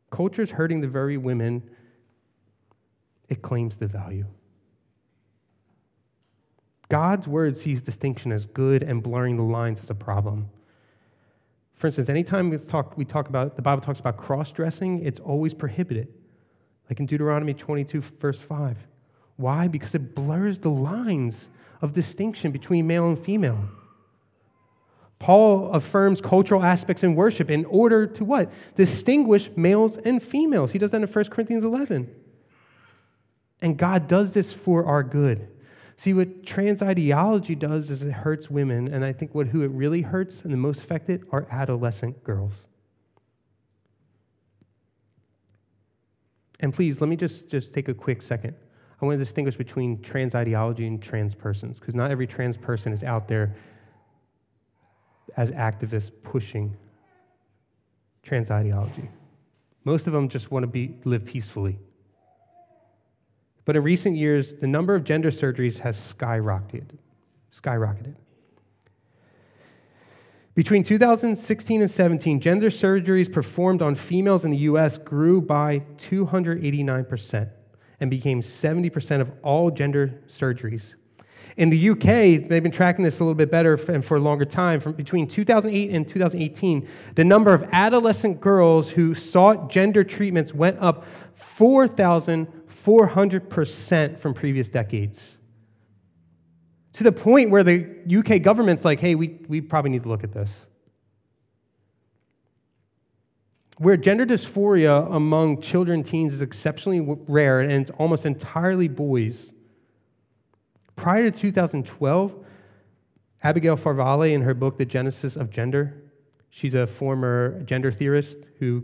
Culture 0.09 0.41
is 0.41 0.49
hurting 0.49 0.81
the 0.81 0.87
very 0.87 1.17
women 1.17 1.63
it 3.29 3.41
claims 3.41 3.77
the 3.77 3.87
value. 3.87 4.25
God's 6.89 7.27
word 7.27 7.55
sees 7.55 7.81
distinction 7.81 8.33
as 8.33 8.45
good 8.45 8.83
and 8.83 9.01
blurring 9.01 9.37
the 9.37 9.43
lines 9.43 9.79
as 9.81 9.89
a 9.89 9.95
problem. 9.95 10.49
For 11.73 11.87
instance, 11.87 12.09
anytime 12.09 12.49
we 12.49 12.57
talk, 12.57 12.97
we 12.97 13.05
talk 13.05 13.29
about, 13.29 13.55
the 13.55 13.61
Bible 13.61 13.81
talks 13.81 14.01
about 14.01 14.17
cross 14.17 14.51
dressing, 14.51 15.03
it's 15.03 15.19
always 15.19 15.53
prohibited. 15.53 16.09
Like 16.89 16.99
in 16.99 17.05
Deuteronomy 17.05 17.53
22, 17.53 18.01
verse 18.01 18.41
5. 18.41 18.77
Why? 19.37 19.67
Because 19.67 19.95
it 19.95 20.15
blurs 20.15 20.59
the 20.59 20.69
lines 20.69 21.49
of 21.81 21.93
distinction 21.93 22.51
between 22.51 22.87
male 22.87 23.07
and 23.07 23.19
female. 23.19 23.59
Paul 25.19 25.71
affirms 25.71 26.19
cultural 26.19 26.63
aspects 26.63 27.03
in 27.03 27.15
worship 27.15 27.51
in 27.51 27.65
order 27.65 28.07
to 28.07 28.25
what? 28.25 28.51
Distinguish 28.75 29.49
males 29.55 29.97
and 29.97 30.21
females. 30.21 30.71
He 30.71 30.79
does 30.79 30.91
that 30.91 31.01
in 31.01 31.07
1 31.07 31.25
Corinthians 31.25 31.63
11. 31.63 32.09
And 33.61 33.77
God 33.77 34.07
does 34.07 34.33
this 34.33 34.51
for 34.51 34.85
our 34.85 35.03
good. 35.03 35.47
See, 35.95 36.13
what 36.13 36.43
trans 36.43 36.81
ideology 36.81 37.53
does 37.53 37.91
is 37.91 38.01
it 38.01 38.11
hurts 38.11 38.49
women, 38.49 38.91
and 38.91 39.05
I 39.05 39.13
think 39.13 39.35
what 39.35 39.45
who 39.45 39.61
it 39.61 39.67
really 39.67 40.01
hurts 40.01 40.41
and 40.41 40.51
the 40.51 40.57
most 40.57 40.79
affected 40.79 41.27
are 41.31 41.45
adolescent 41.51 42.23
girls. 42.23 42.65
And 46.61 46.73
please, 46.73 47.01
let 47.01 47.07
me 47.07 47.15
just, 47.15 47.49
just 47.49 47.75
take 47.75 47.87
a 47.87 47.93
quick 47.93 48.23
second. 48.23 48.55
I 49.01 49.05
want 49.05 49.17
to 49.17 49.25
distinguish 49.25 49.55
between 49.55 49.99
trans 50.01 50.35
ideology 50.35 50.85
and 50.85 51.01
trans 51.01 51.33
persons, 51.33 51.79
because 51.79 51.95
not 51.95 52.11
every 52.11 52.27
trans 52.27 52.55
person 52.55 52.93
is 52.93 53.03
out 53.03 53.27
there 53.27 53.55
as 55.37 55.51
activists 55.51 56.11
pushing 56.23 56.75
trans 58.21 58.51
ideology. 58.51 59.09
Most 59.85 60.05
of 60.05 60.13
them 60.13 60.29
just 60.29 60.51
want 60.51 60.63
to 60.63 60.67
be, 60.67 60.95
live 61.05 61.25
peacefully. 61.25 61.79
But 63.65 63.75
in 63.75 63.81
recent 63.81 64.15
years, 64.17 64.55
the 64.55 64.67
number 64.67 64.93
of 64.93 65.03
gender 65.03 65.31
surgeries 65.31 65.79
has 65.79 65.97
skyrocketed. 65.97 66.97
Skyrocketed. 67.51 68.15
Between 70.53 70.83
2016 70.83 71.81
and 71.81 71.89
17, 71.89 72.39
gender 72.39 72.69
surgeries 72.69 73.31
performed 73.31 73.81
on 73.81 73.95
females 73.95 74.45
in 74.45 74.51
the 74.51 74.57
US 74.57 74.99
grew 74.99 75.41
by 75.41 75.79
289% 75.97 77.49
and 78.01 78.09
became 78.09 78.41
70% 78.41 79.21
of 79.21 79.31
all 79.43 79.71
gender 79.71 80.19
surgeries. 80.27 80.95
In 81.57 81.69
the 81.69 81.89
UK, 81.91 82.47
they've 82.47 82.63
been 82.63 82.71
tracking 82.71 83.03
this 83.03 83.19
a 83.19 83.23
little 83.23 83.35
bit 83.35 83.51
better 83.51 83.75
and 83.87 84.03
for 84.03 84.17
a 84.17 84.19
longer 84.19 84.45
time. 84.45 84.79
From 84.79 84.93
between 84.93 85.27
2008 85.27 85.91
and 85.91 86.07
2018, 86.07 86.87
the 87.15 87.23
number 87.23 87.53
of 87.53 87.63
adolescent 87.71 88.41
girls 88.41 88.89
who 88.89 89.13
sought 89.13 89.69
gender 89.69 90.03
treatments 90.03 90.51
went 90.53 90.79
up 90.79 91.05
4,400% 91.37 94.19
from 94.19 94.33
previous 94.33 94.69
decades. 94.69 95.37
To 96.93 97.03
the 97.03 97.11
point 97.11 97.51
where 97.51 97.63
the 97.63 97.85
UK 98.17 98.41
government's 98.41 98.83
like, 98.83 98.99
hey, 98.99 99.13
we, 99.15 99.39
we 99.47 99.61
probably 99.61 99.91
need 99.91 100.03
to 100.03 100.09
look 100.09 100.23
at 100.23 100.33
this 100.33 100.65
where 103.81 103.97
gender 103.97 104.27
dysphoria 104.27 105.11
among 105.11 105.59
children 105.59 106.03
teens 106.03 106.33
is 106.33 106.41
exceptionally 106.43 106.99
rare 107.27 107.61
and 107.61 107.71
it's 107.71 107.89
almost 107.97 108.27
entirely 108.27 108.87
boys. 108.87 109.51
Prior 110.95 111.31
to 111.31 111.31
2012, 111.31 112.45
Abigail 113.41 113.75
Favale, 113.75 114.33
in 114.33 114.41
her 114.43 114.53
book, 114.53 114.77
The 114.77 114.85
Genesis 114.85 115.35
of 115.35 115.49
Gender, 115.49 116.11
she's 116.51 116.75
a 116.75 116.85
former 116.85 117.59
gender 117.63 117.91
theorist 117.91 118.41
who 118.59 118.83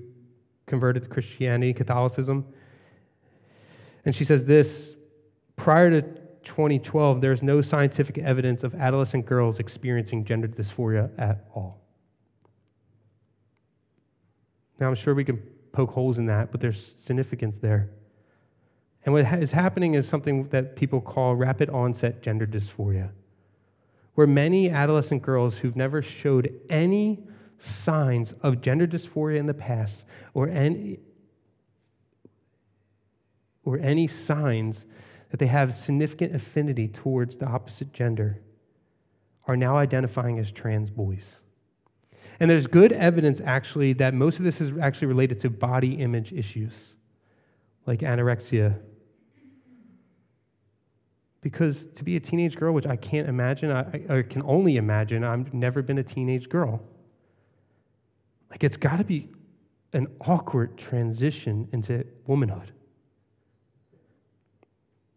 converted 0.65 1.03
to 1.03 1.09
Christianity, 1.09 1.73
Catholicism. 1.73 2.43
And 4.05 4.15
she 4.15 4.25
says 4.25 4.47
this 4.47 4.95
prior 5.57 5.91
to 5.91 6.01
2012, 6.43 7.21
there's 7.21 7.43
no 7.43 7.61
scientific 7.61 8.17
evidence 8.17 8.63
of 8.63 8.73
adolescent 8.73 9.27
girls 9.27 9.59
experiencing 9.59 10.25
gender 10.25 10.47
dysphoria 10.47 11.11
at 11.19 11.45
all. 11.53 11.86
Now, 14.79 14.87
I'm 14.87 14.95
sure 14.95 15.15
we 15.15 15.23
can 15.23 15.37
poke 15.71 15.91
holes 15.91 16.17
in 16.17 16.25
that, 16.27 16.51
but 16.51 16.61
there's 16.61 16.95
significance 16.97 17.59
there. 17.59 17.89
And 19.05 19.13
what 19.13 19.25
is 19.41 19.51
happening 19.51 19.93
is 19.93 20.07
something 20.07 20.49
that 20.49 20.75
people 20.75 20.99
call 21.01 21.35
rapid 21.35 21.69
onset 21.69 22.21
gender 22.21 22.45
dysphoria, 22.45 23.09
where 24.15 24.27
many 24.27 24.69
adolescent 24.69 25.21
girls 25.21 25.57
who've 25.57 25.75
never 25.75 26.01
showed 26.01 26.53
any 26.69 27.23
signs 27.57 28.33
of 28.41 28.61
gender 28.61 28.85
dysphoria 28.85 29.39
in 29.39 29.45
the 29.45 29.53
past 29.53 30.05
or 30.33 30.49
any, 30.49 30.99
or 33.63 33.79
any 33.79 34.07
signs 34.07 34.85
that 35.29 35.37
they 35.37 35.47
have 35.47 35.75
significant 35.75 36.35
affinity 36.35 36.87
towards 36.87 37.37
the 37.37 37.45
opposite 37.45 37.93
gender 37.93 38.41
are 39.47 39.57
now 39.57 39.77
identifying 39.77 40.39
as 40.39 40.51
trans 40.51 40.89
boys. 40.89 41.37
And 42.39 42.49
there's 42.49 42.67
good 42.67 42.91
evidence, 42.91 43.41
actually, 43.43 43.93
that 43.93 44.13
most 44.13 44.37
of 44.37 44.45
this 44.45 44.61
is 44.61 44.71
actually 44.79 45.07
related 45.07 45.39
to 45.39 45.49
body 45.49 45.93
image 45.95 46.33
issues, 46.33 46.95
like 47.85 48.01
anorexia. 48.01 48.79
Because 51.41 51.87
to 51.87 52.03
be 52.03 52.15
a 52.15 52.19
teenage 52.19 52.55
girl, 52.55 52.73
which 52.73 52.85
I 52.85 52.95
can't 52.95 53.27
imagine, 53.27 53.71
I, 53.71 54.01
I 54.09 54.21
can 54.21 54.43
only 54.43 54.77
imagine, 54.77 55.23
I've 55.23 55.53
never 55.53 55.81
been 55.81 55.97
a 55.97 56.03
teenage 56.03 56.49
girl. 56.49 56.81
Like, 58.51 58.63
it's 58.63 58.77
got 58.77 58.97
to 58.97 59.03
be 59.03 59.29
an 59.93 60.07
awkward 60.21 60.77
transition 60.77 61.67
into 61.71 62.05
womanhood. 62.27 62.71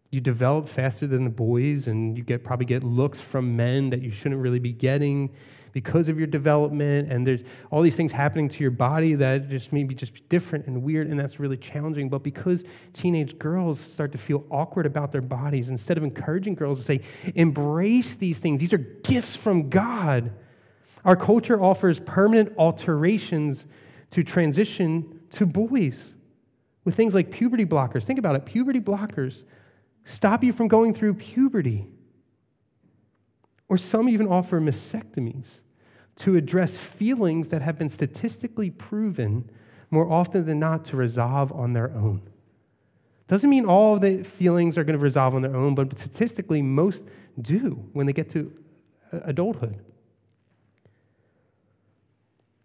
You 0.09 0.21
develop 0.21 0.67
faster 0.67 1.07
than 1.07 1.23
the 1.23 1.29
boys, 1.29 1.87
and 1.87 2.17
you 2.17 2.23
get 2.23 2.43
probably 2.43 2.65
get 2.65 2.83
looks 2.83 3.21
from 3.21 3.55
men 3.55 3.89
that 3.91 4.01
you 4.01 4.11
shouldn't 4.11 4.41
really 4.41 4.59
be 4.59 4.73
getting 4.73 5.29
because 5.71 6.09
of 6.09 6.17
your 6.17 6.27
development. 6.27 7.11
And 7.11 7.25
there's 7.25 7.41
all 7.69 7.81
these 7.81 7.95
things 7.95 8.11
happening 8.11 8.49
to 8.49 8.61
your 8.61 8.71
body 8.71 9.13
that 9.15 9.49
just 9.49 9.71
maybe 9.73 9.95
just 9.95 10.13
different 10.29 10.67
and 10.67 10.83
weird, 10.83 11.07
and 11.07 11.19
that's 11.19 11.39
really 11.39 11.57
challenging. 11.57 12.09
But 12.09 12.23
because 12.23 12.63
teenage 12.93 13.37
girls 13.37 13.79
start 13.79 14.11
to 14.11 14.17
feel 14.17 14.45
awkward 14.49 14.85
about 14.85 15.11
their 15.11 15.21
bodies, 15.21 15.69
instead 15.69 15.97
of 15.97 16.03
encouraging 16.03 16.55
girls 16.55 16.79
to 16.79 16.85
say, 16.85 17.01
embrace 17.35 18.15
these 18.15 18.39
things, 18.39 18.59
these 18.59 18.73
are 18.73 18.77
gifts 18.79 19.35
from 19.35 19.69
God. 19.69 20.31
Our 21.05 21.15
culture 21.15 21.61
offers 21.61 21.99
permanent 21.99 22.53
alterations 22.57 23.65
to 24.11 24.23
transition 24.23 25.19
to 25.31 25.45
boys 25.45 26.13
with 26.83 26.95
things 26.95 27.15
like 27.15 27.31
puberty 27.31 27.65
blockers. 27.65 28.03
Think 28.03 28.19
about 28.19 28.35
it 28.35 28.45
puberty 28.45 28.79
blockers 28.79 29.43
stop 30.05 30.43
you 30.43 30.53
from 30.53 30.67
going 30.67 30.93
through 30.93 31.13
puberty. 31.15 31.87
Or 33.71 33.77
some 33.77 34.09
even 34.09 34.27
offer 34.27 34.59
mastectomies 34.59 35.61
to 36.17 36.35
address 36.35 36.75
feelings 36.75 37.47
that 37.51 37.61
have 37.61 37.77
been 37.77 37.87
statistically 37.87 38.69
proven 38.69 39.49
more 39.91 40.11
often 40.11 40.45
than 40.45 40.59
not 40.59 40.83
to 40.85 40.97
resolve 40.97 41.53
on 41.53 41.71
their 41.71 41.89
own. 41.91 42.21
Doesn't 43.29 43.49
mean 43.49 43.63
all 43.63 43.97
the 43.97 44.23
feelings 44.23 44.77
are 44.77 44.83
going 44.83 44.99
to 44.99 45.01
resolve 45.01 45.35
on 45.35 45.41
their 45.41 45.55
own, 45.55 45.73
but 45.73 45.97
statistically, 45.97 46.61
most 46.61 47.05
do 47.41 47.81
when 47.93 48.05
they 48.05 48.11
get 48.11 48.29
to 48.31 48.51
uh, 49.13 49.19
adulthood. 49.23 49.79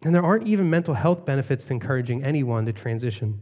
And 0.02 0.12
there 0.12 0.24
aren't 0.24 0.48
even 0.48 0.68
mental 0.68 0.94
health 0.94 1.24
benefits 1.24 1.66
to 1.66 1.74
encouraging 1.74 2.24
anyone 2.24 2.66
to 2.66 2.72
transition. 2.72 3.40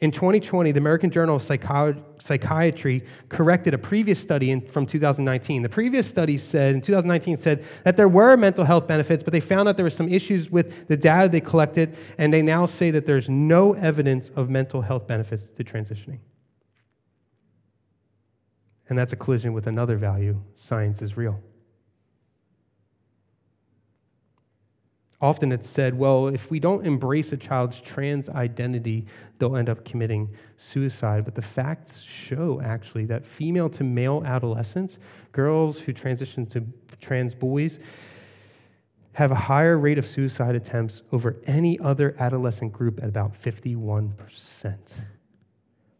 In 0.00 0.12
2020, 0.12 0.70
the 0.70 0.78
American 0.78 1.10
Journal 1.10 1.36
of 1.36 1.42
Psychiatry 1.42 3.04
corrected 3.28 3.74
a 3.74 3.78
previous 3.78 4.20
study 4.20 4.52
in, 4.52 4.60
from 4.60 4.86
2019. 4.86 5.62
The 5.62 5.68
previous 5.68 6.06
study 6.06 6.38
said, 6.38 6.76
in 6.76 6.80
2019, 6.80 7.36
said 7.36 7.64
that 7.82 7.96
there 7.96 8.08
were 8.08 8.36
mental 8.36 8.64
health 8.64 8.86
benefits, 8.86 9.24
but 9.24 9.32
they 9.32 9.40
found 9.40 9.68
out 9.68 9.76
there 9.76 9.84
were 9.84 9.90
some 9.90 10.08
issues 10.08 10.50
with 10.50 10.86
the 10.86 10.96
data 10.96 11.28
they 11.28 11.40
collected, 11.40 11.96
and 12.16 12.32
they 12.32 12.42
now 12.42 12.64
say 12.64 12.92
that 12.92 13.06
there's 13.06 13.28
no 13.28 13.72
evidence 13.74 14.30
of 14.36 14.48
mental 14.48 14.82
health 14.82 15.08
benefits 15.08 15.50
to 15.50 15.64
transitioning. 15.64 16.20
And 18.88 18.96
that's 18.96 19.12
a 19.12 19.16
collision 19.16 19.52
with 19.52 19.66
another 19.66 19.96
value 19.96 20.40
science 20.54 21.02
is 21.02 21.16
real. 21.16 21.40
Often 25.20 25.50
it's 25.50 25.68
said, 25.68 25.98
well, 25.98 26.28
if 26.28 26.48
we 26.48 26.60
don't 26.60 26.86
embrace 26.86 27.32
a 27.32 27.36
child's 27.36 27.80
trans 27.80 28.28
identity, 28.28 29.04
they'll 29.38 29.56
end 29.56 29.68
up 29.68 29.84
committing 29.84 30.28
suicide. 30.56 31.24
But 31.24 31.34
the 31.34 31.42
facts 31.42 32.02
show 32.02 32.60
actually 32.64 33.04
that 33.06 33.26
female 33.26 33.68
to 33.70 33.82
male 33.82 34.22
adolescents, 34.24 34.98
girls 35.32 35.80
who 35.80 35.92
transition 35.92 36.46
to 36.46 36.64
trans 37.00 37.34
boys, 37.34 37.80
have 39.12 39.32
a 39.32 39.34
higher 39.34 39.76
rate 39.78 39.98
of 39.98 40.06
suicide 40.06 40.54
attempts 40.54 41.02
over 41.10 41.36
any 41.46 41.76
other 41.80 42.14
adolescent 42.20 42.72
group 42.72 43.02
at 43.02 43.08
about 43.08 43.34
51%, 43.34 44.76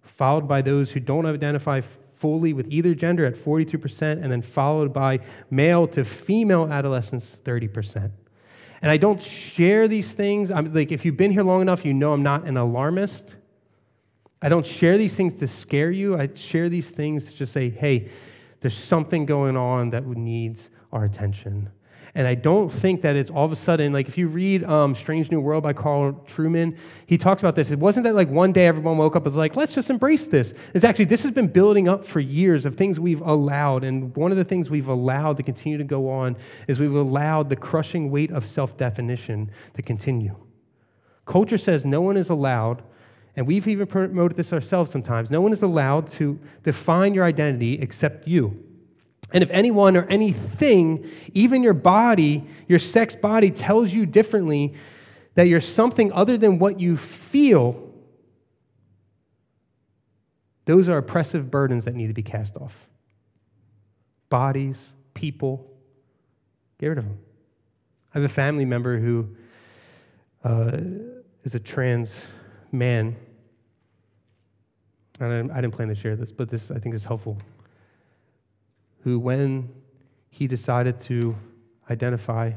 followed 0.02 0.46
by 0.46 0.62
those 0.62 0.92
who 0.92 1.00
don't 1.00 1.26
identify 1.26 1.80
fully 2.14 2.52
with 2.52 2.70
either 2.70 2.94
gender 2.94 3.26
at 3.26 3.34
42%, 3.34 4.22
and 4.22 4.30
then 4.30 4.42
followed 4.42 4.92
by 4.92 5.18
male 5.50 5.88
to 5.88 6.04
female 6.04 6.72
adolescents, 6.72 7.40
30%. 7.44 8.12
And 8.82 8.90
I 8.90 8.96
don't 8.96 9.20
share 9.20 9.88
these 9.88 10.12
things. 10.12 10.50
I'm 10.50 10.72
like, 10.72 10.92
if 10.92 11.04
you've 11.04 11.16
been 11.16 11.32
here 11.32 11.42
long 11.42 11.62
enough, 11.62 11.84
you 11.84 11.92
know 11.92 12.12
I'm 12.12 12.22
not 12.22 12.44
an 12.44 12.56
alarmist. 12.56 13.36
I 14.40 14.48
don't 14.48 14.64
share 14.64 14.96
these 14.96 15.14
things 15.14 15.34
to 15.34 15.48
scare 15.48 15.90
you. 15.90 16.16
I 16.16 16.28
share 16.34 16.68
these 16.68 16.90
things 16.90 17.26
to 17.26 17.34
just 17.34 17.52
say, 17.52 17.70
hey, 17.70 18.08
there's 18.60 18.76
something 18.76 19.26
going 19.26 19.56
on 19.56 19.90
that 19.90 20.06
needs 20.06 20.70
our 20.92 21.04
attention. 21.04 21.70
And 22.14 22.26
I 22.26 22.34
don't 22.34 22.70
think 22.70 23.02
that 23.02 23.16
it's 23.16 23.30
all 23.30 23.44
of 23.44 23.52
a 23.52 23.56
sudden, 23.56 23.92
like 23.92 24.08
if 24.08 24.16
you 24.16 24.28
read 24.28 24.64
um, 24.64 24.94
Strange 24.94 25.30
New 25.30 25.40
World 25.40 25.62
by 25.62 25.72
Carl 25.72 26.12
Trueman, 26.26 26.76
he 27.06 27.18
talks 27.18 27.42
about 27.42 27.54
this. 27.54 27.70
It 27.70 27.78
wasn't 27.78 28.04
that 28.04 28.14
like 28.14 28.28
one 28.28 28.52
day 28.52 28.66
everyone 28.66 28.96
woke 28.96 29.14
up 29.14 29.24
and 29.24 29.26
was 29.26 29.36
like, 29.36 29.56
let's 29.56 29.74
just 29.74 29.90
embrace 29.90 30.26
this. 30.26 30.54
It's 30.74 30.84
actually, 30.84 31.04
this 31.04 31.22
has 31.22 31.32
been 31.32 31.48
building 31.48 31.88
up 31.88 32.06
for 32.06 32.20
years 32.20 32.64
of 32.64 32.76
things 32.76 32.98
we've 32.98 33.20
allowed. 33.20 33.84
And 33.84 34.14
one 34.16 34.30
of 34.30 34.38
the 34.38 34.44
things 34.44 34.70
we've 34.70 34.88
allowed 34.88 35.36
to 35.36 35.42
continue 35.42 35.78
to 35.78 35.84
go 35.84 36.08
on 36.10 36.36
is 36.66 36.78
we've 36.78 36.94
allowed 36.94 37.48
the 37.50 37.56
crushing 37.56 38.10
weight 38.10 38.30
of 38.30 38.46
self 38.46 38.76
definition 38.76 39.50
to 39.74 39.82
continue. 39.82 40.34
Culture 41.26 41.58
says 41.58 41.84
no 41.84 42.00
one 42.00 42.16
is 42.16 42.30
allowed, 42.30 42.82
and 43.36 43.46
we've 43.46 43.68
even 43.68 43.86
promoted 43.86 44.36
this 44.36 44.52
ourselves 44.52 44.90
sometimes 44.90 45.30
no 45.30 45.42
one 45.42 45.52
is 45.52 45.60
allowed 45.60 46.08
to 46.08 46.38
define 46.64 47.12
your 47.12 47.24
identity 47.24 47.74
except 47.80 48.26
you. 48.26 48.64
And 49.32 49.42
if 49.42 49.50
anyone 49.50 49.96
or 49.96 50.04
anything, 50.04 51.10
even 51.34 51.62
your 51.62 51.74
body, 51.74 52.44
your 52.66 52.78
sex 52.78 53.14
body, 53.14 53.50
tells 53.50 53.92
you 53.92 54.06
differently 54.06 54.74
that 55.34 55.48
you're 55.48 55.60
something 55.60 56.12
other 56.12 56.38
than 56.38 56.58
what 56.58 56.80
you 56.80 56.96
feel, 56.96 57.92
those 60.64 60.88
are 60.88 60.98
oppressive 60.98 61.50
burdens 61.50 61.84
that 61.84 61.94
need 61.94 62.08
to 62.08 62.14
be 62.14 62.22
cast 62.22 62.56
off. 62.56 62.74
Bodies, 64.30 64.92
people, 65.14 65.66
get 66.78 66.88
rid 66.88 66.98
of 66.98 67.04
them. 67.04 67.18
I 68.14 68.18
have 68.18 68.24
a 68.24 68.32
family 68.32 68.64
member 68.64 68.98
who 68.98 69.28
uh, 70.44 70.78
is 71.44 71.54
a 71.54 71.60
trans 71.60 72.28
man. 72.72 73.14
And 75.20 75.52
I 75.52 75.60
didn't 75.60 75.74
plan 75.74 75.88
to 75.88 75.94
share 75.94 76.16
this, 76.16 76.32
but 76.32 76.48
this 76.48 76.70
I 76.70 76.78
think 76.78 76.94
is 76.94 77.04
helpful 77.04 77.38
who, 79.00 79.18
when 79.18 79.68
he 80.30 80.46
decided 80.46 80.98
to 81.00 81.36
identify 81.90 82.52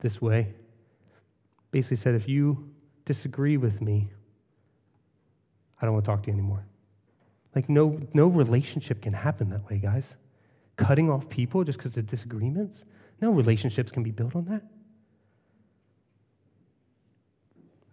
this 0.00 0.20
way, 0.20 0.52
basically 1.70 1.96
said, 1.96 2.14
If 2.14 2.28
you 2.28 2.70
disagree 3.04 3.56
with 3.56 3.80
me, 3.80 4.08
I 5.80 5.86
don't 5.86 5.94
want 5.94 6.04
to 6.04 6.10
talk 6.10 6.22
to 6.24 6.26
you 6.28 6.32
anymore. 6.32 6.64
Like, 7.54 7.68
no, 7.68 8.00
no 8.14 8.26
relationship 8.26 9.02
can 9.02 9.12
happen 9.12 9.50
that 9.50 9.68
way, 9.68 9.78
guys. 9.78 10.16
Cutting 10.76 11.10
off 11.10 11.28
people 11.28 11.62
just 11.62 11.78
because 11.78 11.96
of 11.96 12.06
disagreements? 12.06 12.84
No 13.20 13.30
relationships 13.30 13.92
can 13.92 14.02
be 14.02 14.10
built 14.10 14.34
on 14.34 14.44
that. 14.46 14.62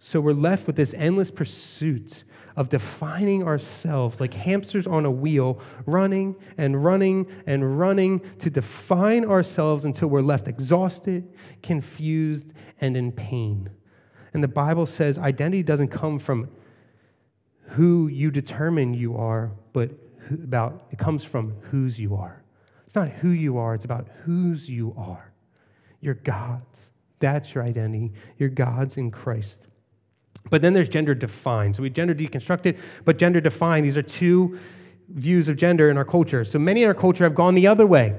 So 0.03 0.19
we're 0.19 0.33
left 0.33 0.65
with 0.65 0.75
this 0.75 0.95
endless 0.95 1.29
pursuit 1.29 2.23
of 2.55 2.69
defining 2.69 3.43
ourselves 3.43 4.19
like 4.19 4.33
hamsters 4.33 4.87
on 4.87 5.05
a 5.05 5.11
wheel, 5.11 5.61
running 5.85 6.35
and 6.57 6.83
running 6.83 7.27
and 7.45 7.77
running 7.77 8.19
to 8.39 8.49
define 8.49 9.25
ourselves 9.25 9.85
until 9.85 10.07
we're 10.07 10.23
left 10.23 10.47
exhausted, 10.47 11.31
confused, 11.61 12.51
and 12.81 12.97
in 12.97 13.11
pain. 13.11 13.69
And 14.33 14.43
the 14.43 14.47
Bible 14.47 14.87
says 14.87 15.19
identity 15.19 15.61
doesn't 15.61 15.89
come 15.89 16.17
from 16.17 16.49
who 17.67 18.07
you 18.07 18.31
determine 18.31 18.95
you 18.95 19.15
are, 19.15 19.51
but 19.71 19.91
about 20.31 20.87
it 20.89 20.97
comes 20.97 21.23
from 21.23 21.53
whose 21.69 21.99
you 21.99 22.15
are. 22.15 22.41
It's 22.87 22.95
not 22.95 23.09
who 23.09 23.29
you 23.29 23.59
are, 23.59 23.75
it's 23.75 23.85
about 23.85 24.07
whose 24.25 24.67
you 24.67 24.95
are. 24.97 25.31
You're 25.99 26.15
God's. 26.15 26.89
That's 27.19 27.53
your 27.53 27.63
identity. 27.63 28.13
You're 28.39 28.49
God's 28.49 28.97
in 28.97 29.11
Christ. 29.11 29.67
But 30.51 30.61
then 30.61 30.73
there's 30.73 30.89
gender 30.89 31.15
defined. 31.15 31.77
So 31.77 31.81
we 31.81 31.89
gender 31.89 32.13
deconstructed, 32.13 32.77
but 33.05 33.17
gender 33.17 33.39
defined. 33.41 33.85
These 33.85 33.95
are 33.95 34.03
two 34.03 34.59
views 35.07 35.47
of 35.49 35.55
gender 35.55 35.89
in 35.89 35.97
our 35.97 36.05
culture. 36.05 36.43
So 36.43 36.59
many 36.59 36.83
in 36.83 36.87
our 36.89 36.93
culture 36.93 37.23
have 37.23 37.33
gone 37.33 37.55
the 37.55 37.67
other 37.67 37.87
way. 37.87 38.13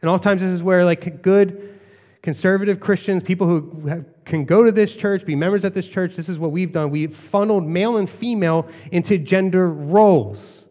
And 0.00 0.10
oftentimes 0.10 0.40
this 0.40 0.50
is 0.50 0.62
where 0.62 0.84
like 0.84 1.20
good 1.22 1.78
conservative 2.22 2.80
Christians, 2.80 3.22
people 3.22 3.46
who 3.46 3.86
have, 3.86 4.04
can 4.24 4.46
go 4.46 4.64
to 4.64 4.72
this 4.72 4.94
church, 4.94 5.26
be 5.26 5.36
members 5.36 5.64
at 5.64 5.74
this 5.74 5.86
church, 5.86 6.16
this 6.16 6.30
is 6.30 6.38
what 6.38 6.52
we've 6.52 6.72
done. 6.72 6.88
We've 6.88 7.14
funneled 7.14 7.66
male 7.66 7.98
and 7.98 8.08
female 8.08 8.66
into 8.90 9.18
gender 9.18 9.68
roles. 9.68 10.64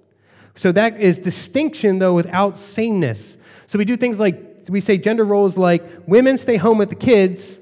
So 0.56 0.72
that 0.72 1.00
is 1.00 1.20
distinction 1.20 2.00
though 2.00 2.16
without 2.16 2.58
sameness. 2.58 3.38
So 3.68 3.78
we 3.78 3.86
do 3.86 3.98
things 3.98 4.20
like 4.20 4.66
we 4.68 4.82
say 4.82 4.98
gender 4.98 5.26
roles 5.26 5.58
like 5.58 5.84
women 6.08 6.40
stay 6.40 6.58
home 6.58 6.80
with 6.80 6.90
the 6.90 6.96
kids 6.96 7.60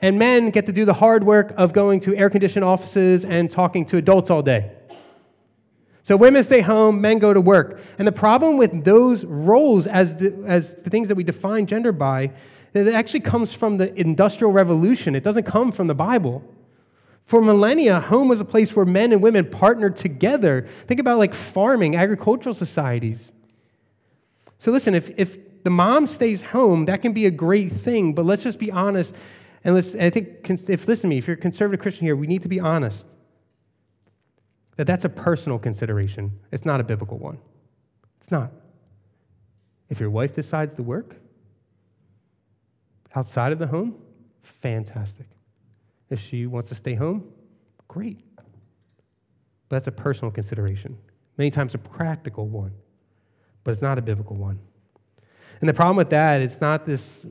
and 0.00 0.18
men 0.18 0.50
get 0.50 0.66
to 0.66 0.72
do 0.72 0.84
the 0.84 0.94
hard 0.94 1.24
work 1.24 1.54
of 1.56 1.72
going 1.72 2.00
to 2.00 2.14
air 2.16 2.28
conditioned 2.28 2.64
offices 2.64 3.24
and 3.24 3.50
talking 3.50 3.84
to 3.86 3.96
adults 3.96 4.30
all 4.30 4.42
day. 4.42 4.70
So 6.02 6.16
women 6.16 6.44
stay 6.44 6.60
home, 6.60 7.00
men 7.00 7.18
go 7.18 7.32
to 7.32 7.40
work. 7.40 7.80
And 7.98 8.06
the 8.06 8.12
problem 8.12 8.58
with 8.58 8.84
those 8.84 9.24
roles 9.24 9.86
as 9.86 10.16
the, 10.16 10.40
as 10.46 10.74
the 10.74 10.90
things 10.90 11.08
that 11.08 11.16
we 11.16 11.24
define 11.24 11.66
gender 11.66 11.90
by, 11.90 12.30
it 12.74 12.88
actually 12.88 13.20
comes 13.20 13.52
from 13.52 13.78
the 13.78 13.92
Industrial 13.98 14.52
Revolution. 14.52 15.16
It 15.16 15.24
doesn't 15.24 15.44
come 15.44 15.72
from 15.72 15.86
the 15.86 15.94
Bible. 15.94 16.44
For 17.24 17.40
millennia, 17.40 17.98
home 17.98 18.28
was 18.28 18.38
a 18.38 18.44
place 18.44 18.76
where 18.76 18.86
men 18.86 19.12
and 19.12 19.20
women 19.20 19.50
partnered 19.50 19.96
together. 19.96 20.68
Think 20.86 21.00
about 21.00 21.18
like 21.18 21.34
farming, 21.34 21.96
agricultural 21.96 22.54
societies. 22.54 23.32
So 24.58 24.70
listen, 24.70 24.94
if, 24.94 25.10
if 25.16 25.62
the 25.64 25.70
mom 25.70 26.06
stays 26.06 26.40
home, 26.40 26.84
that 26.84 27.02
can 27.02 27.12
be 27.12 27.26
a 27.26 27.32
great 27.32 27.72
thing, 27.72 28.12
but 28.12 28.24
let's 28.24 28.44
just 28.44 28.60
be 28.60 28.70
honest. 28.70 29.12
And 29.66 29.74
let's, 29.74 29.96
I 29.96 30.10
think, 30.10 30.48
if 30.48 30.86
listen 30.86 31.02
to 31.02 31.06
me, 31.08 31.18
if 31.18 31.26
you're 31.26 31.36
a 31.36 31.40
conservative 31.40 31.82
Christian 31.82 32.06
here, 32.06 32.14
we 32.14 32.28
need 32.28 32.42
to 32.42 32.48
be 32.48 32.60
honest 32.60 33.08
that 34.76 34.86
that's 34.86 35.04
a 35.04 35.08
personal 35.08 35.58
consideration. 35.58 36.30
It's 36.52 36.64
not 36.64 36.78
a 36.78 36.84
biblical 36.84 37.18
one. 37.18 37.38
It's 38.20 38.30
not. 38.30 38.52
If 39.90 39.98
your 39.98 40.10
wife 40.10 40.36
decides 40.36 40.72
to 40.74 40.84
work 40.84 41.16
outside 43.16 43.50
of 43.50 43.58
the 43.58 43.66
home, 43.66 43.96
fantastic. 44.44 45.26
If 46.10 46.20
she 46.20 46.46
wants 46.46 46.68
to 46.68 46.76
stay 46.76 46.94
home, 46.94 47.24
great. 47.88 48.20
But 48.36 48.46
that's 49.68 49.88
a 49.88 49.92
personal 49.92 50.30
consideration, 50.30 50.96
many 51.38 51.50
times 51.50 51.74
a 51.74 51.78
practical 51.78 52.46
one, 52.46 52.70
but 53.64 53.72
it's 53.72 53.82
not 53.82 53.98
a 53.98 54.02
biblical 54.02 54.36
one. 54.36 54.60
And 55.60 55.68
the 55.68 55.74
problem 55.74 55.96
with 55.96 56.10
that 56.10 56.40
is 56.40 56.60
not 56.60 56.86
this 56.86 57.26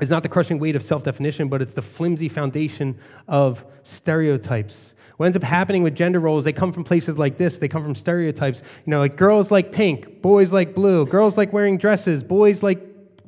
it's 0.00 0.10
not 0.10 0.22
the 0.22 0.28
crushing 0.28 0.58
weight 0.58 0.76
of 0.76 0.82
self 0.82 1.02
definition, 1.02 1.48
but 1.48 1.62
it's 1.62 1.72
the 1.72 1.82
flimsy 1.82 2.28
foundation 2.28 2.98
of 3.28 3.64
stereotypes. 3.84 4.94
What 5.16 5.26
ends 5.26 5.36
up 5.36 5.44
happening 5.44 5.82
with 5.84 5.94
gender 5.94 6.18
roles, 6.18 6.42
they 6.42 6.52
come 6.52 6.72
from 6.72 6.82
places 6.82 7.18
like 7.18 7.36
this. 7.36 7.58
They 7.58 7.68
come 7.68 7.84
from 7.84 7.94
stereotypes. 7.94 8.62
You 8.84 8.90
know, 8.90 8.98
like 8.98 9.16
girls 9.16 9.50
like 9.50 9.70
pink, 9.70 10.20
boys 10.20 10.52
like 10.52 10.74
blue, 10.74 11.06
girls 11.06 11.38
like 11.38 11.52
wearing 11.52 11.78
dresses, 11.78 12.22
boys 12.22 12.62
like 12.62 12.80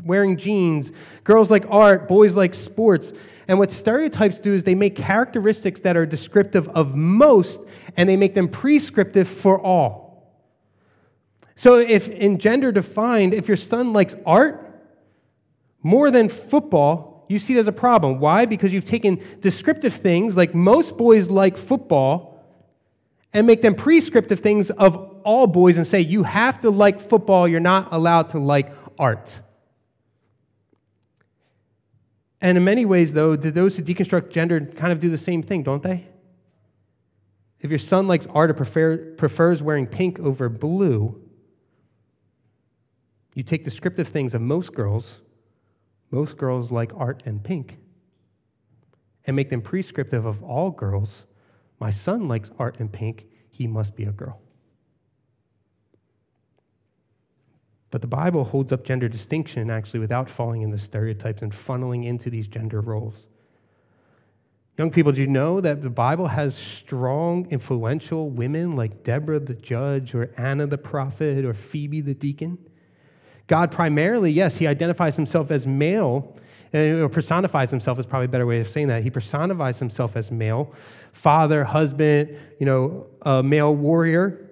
wearing 0.05 0.37
jeans, 0.37 0.91
girls 1.23 1.51
like 1.51 1.65
art, 1.69 2.09
boys 2.09 2.35
like 2.35 2.55
sports. 2.55 3.13
And 3.49 3.59
what 3.59 3.71
stereotypes 3.71 4.41
do 4.41 4.55
is 4.55 4.65
they 4.65 4.75
make 4.75 4.97
characteristics 4.97 5.81
that 5.83 5.97
are 5.97 6.05
descriptive 6.05 6.69
of 6.71 6.97
most 6.97 7.61
and 7.97 8.09
they 8.09 8.17
make 8.17 8.35
them 8.35 8.49
prescriptive 8.49 9.29
for 9.29 9.61
all. 9.61 10.07
So, 11.55 11.79
if 11.79 12.09
in 12.09 12.39
gender 12.39 12.71
defined, 12.71 13.33
if 13.33 13.49
your 13.49 13.57
son 13.57 13.93
likes 13.93 14.15
art, 14.27 14.66
more 15.87 16.11
than 16.11 16.29
football, 16.29 17.25
you 17.29 17.39
see 17.39 17.57
it 17.57 17.61
as 17.61 17.69
a 17.69 17.73
problem. 17.73 18.19
Why? 18.19 18.45
Because 18.45 18.73
you've 18.73 18.85
taken 18.85 19.23
descriptive 19.39 19.95
things 19.95 20.37
like 20.37 20.53
most 20.53 20.97
boys 20.97 21.31
like 21.31 21.57
football 21.57 22.45
and 23.33 23.47
make 23.47 23.63
them 23.63 23.77
prescriptive 23.77 24.41
things 24.41 24.71
of 24.73 24.97
all 25.23 25.47
boys 25.47 25.77
and 25.77 25.87
say 25.87 26.01
you 26.01 26.25
have 26.25 26.61
to 26.63 26.71
like 26.71 26.99
football, 26.99 27.47
you're 27.47 27.61
not 27.61 27.93
allowed 27.93 28.31
to 28.31 28.41
like 28.41 28.73
art. 28.99 29.41
And 32.41 32.59
in 32.59 32.65
many 32.65 32.85
ways, 32.85 33.13
though, 33.13 33.37
those 33.37 33.77
who 33.77 33.85
deconstruct 33.85 34.31
gender 34.31 34.61
kind 34.61 34.93
of 34.93 34.99
do 34.99 35.09
the 35.09 35.17
same 35.17 35.41
thing, 35.41 35.63
don't 35.63 35.85
they? 35.85 36.05
If 37.61 37.71
your 37.71 37.79
son 37.79 38.09
likes 38.09 38.27
art 38.35 38.51
or 38.51 38.55
prefer, 38.55 39.15
prefers 39.15 39.63
wearing 39.63 39.87
pink 39.87 40.19
over 40.19 40.49
blue, 40.49 41.23
you 43.35 43.45
take 43.45 43.63
descriptive 43.63 44.09
things 44.09 44.35
of 44.35 44.41
most 44.41 44.75
girls 44.75 45.21
most 46.11 46.37
girls 46.37 46.71
like 46.71 46.93
art 46.97 47.23
and 47.27 47.43
pink 47.43 47.79
and 49.27 49.35
make 49.35 49.51
them 49.51 49.61
prescriptive 49.61 50.25
of 50.25 50.43
all 50.43 50.71
girls. 50.71 51.25
My 51.81 51.91
son 51.91 52.29
likes 52.29 52.51
art 52.59 52.79
and 52.79 52.91
pink, 52.91 53.27
he 53.51 53.67
must 53.67 53.97
be 53.97 54.05
a 54.05 54.13
girl. 54.13 54.41
But 57.91 58.01
the 58.01 58.07
Bible 58.09 58.45
holds 58.45 58.73
up 58.73 58.85
gender 58.85 59.09
distinction 59.09 59.71
actually 59.71 60.01
without 60.01 60.29
falling 60.29 60.63
into 60.63 60.79
stereotypes 60.79 61.43
and 61.43 61.53
funneling 61.53 62.05
into 62.05 62.31
these 62.31 62.49
gender 62.49 62.81
roles. 62.81 63.27
Young 64.77 64.91
people, 64.91 65.13
do 65.13 65.23
you 65.23 65.27
know 65.27 65.61
that 65.63 65.81
the 65.81 65.89
Bible 65.89 66.27
has 66.27 66.55
strong, 66.55 67.47
influential 67.51 68.29
women 68.29 68.77
like 68.77 69.03
Deborah 69.03 69.41
the 69.41 69.55
judge, 69.55 70.15
or 70.15 70.31
Anna 70.37 70.67
the 70.67 70.77
prophet, 70.77 71.47
or 71.47 71.55
Phoebe 71.55 72.03
the 72.03 72.13
deacon? 72.13 72.59
God 73.47 73.71
primarily, 73.71 74.31
yes, 74.31 74.57
he 74.57 74.67
identifies 74.67 75.15
himself 75.17 75.51
as 75.51 75.67
male, 75.67 76.37
or 76.75 77.09
personifies 77.09 77.71
himself 77.71 77.99
is 77.99 78.07
probably 78.07 78.27
a 78.27 78.29
better 78.29 78.47
way 78.47 78.61
of 78.61 78.69
saying 78.69 78.89
that. 78.89 79.03
He 79.03 79.11
personifies 79.11 79.79
himself 79.79 80.17
as 80.17 80.31
male, 80.31 80.75
father, 81.13 81.65
husband, 81.65 82.37
you 82.59 82.67
know, 82.67 83.07
a 83.23 83.43
male 83.43 83.75
warrior. 83.75 84.51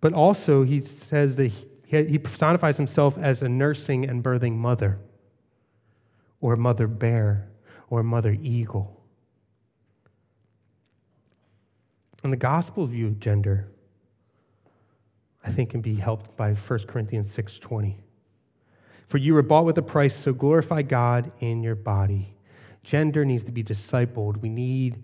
But 0.00 0.14
also, 0.14 0.62
he 0.62 0.80
says 0.80 1.36
that 1.36 1.52
he 1.84 2.18
personifies 2.18 2.76
himself 2.76 3.18
as 3.18 3.42
a 3.42 3.48
nursing 3.48 4.08
and 4.08 4.22
birthing 4.22 4.54
mother, 4.54 4.98
or 6.40 6.56
mother 6.56 6.86
bear, 6.86 7.48
or 7.90 8.02
mother 8.02 8.36
eagle. 8.40 8.94
And 12.24 12.32
the 12.32 12.36
gospel 12.36 12.86
view 12.86 13.08
of 13.08 13.20
gender 13.20 13.68
I 15.48 15.50
think 15.50 15.70
can 15.70 15.80
be 15.80 15.94
helped 15.94 16.36
by 16.36 16.52
1 16.52 16.86
Corinthians 16.86 17.32
6:20. 17.32 17.96
For 19.06 19.16
you 19.16 19.32
were 19.32 19.42
bought 19.42 19.64
with 19.64 19.78
a 19.78 19.82
price, 19.82 20.14
so 20.14 20.34
glorify 20.34 20.82
God 20.82 21.32
in 21.40 21.62
your 21.62 21.74
body. 21.74 22.34
Gender 22.82 23.24
needs 23.24 23.44
to 23.44 23.52
be 23.52 23.64
discipled. 23.64 24.36
We 24.42 24.50
need 24.50 25.02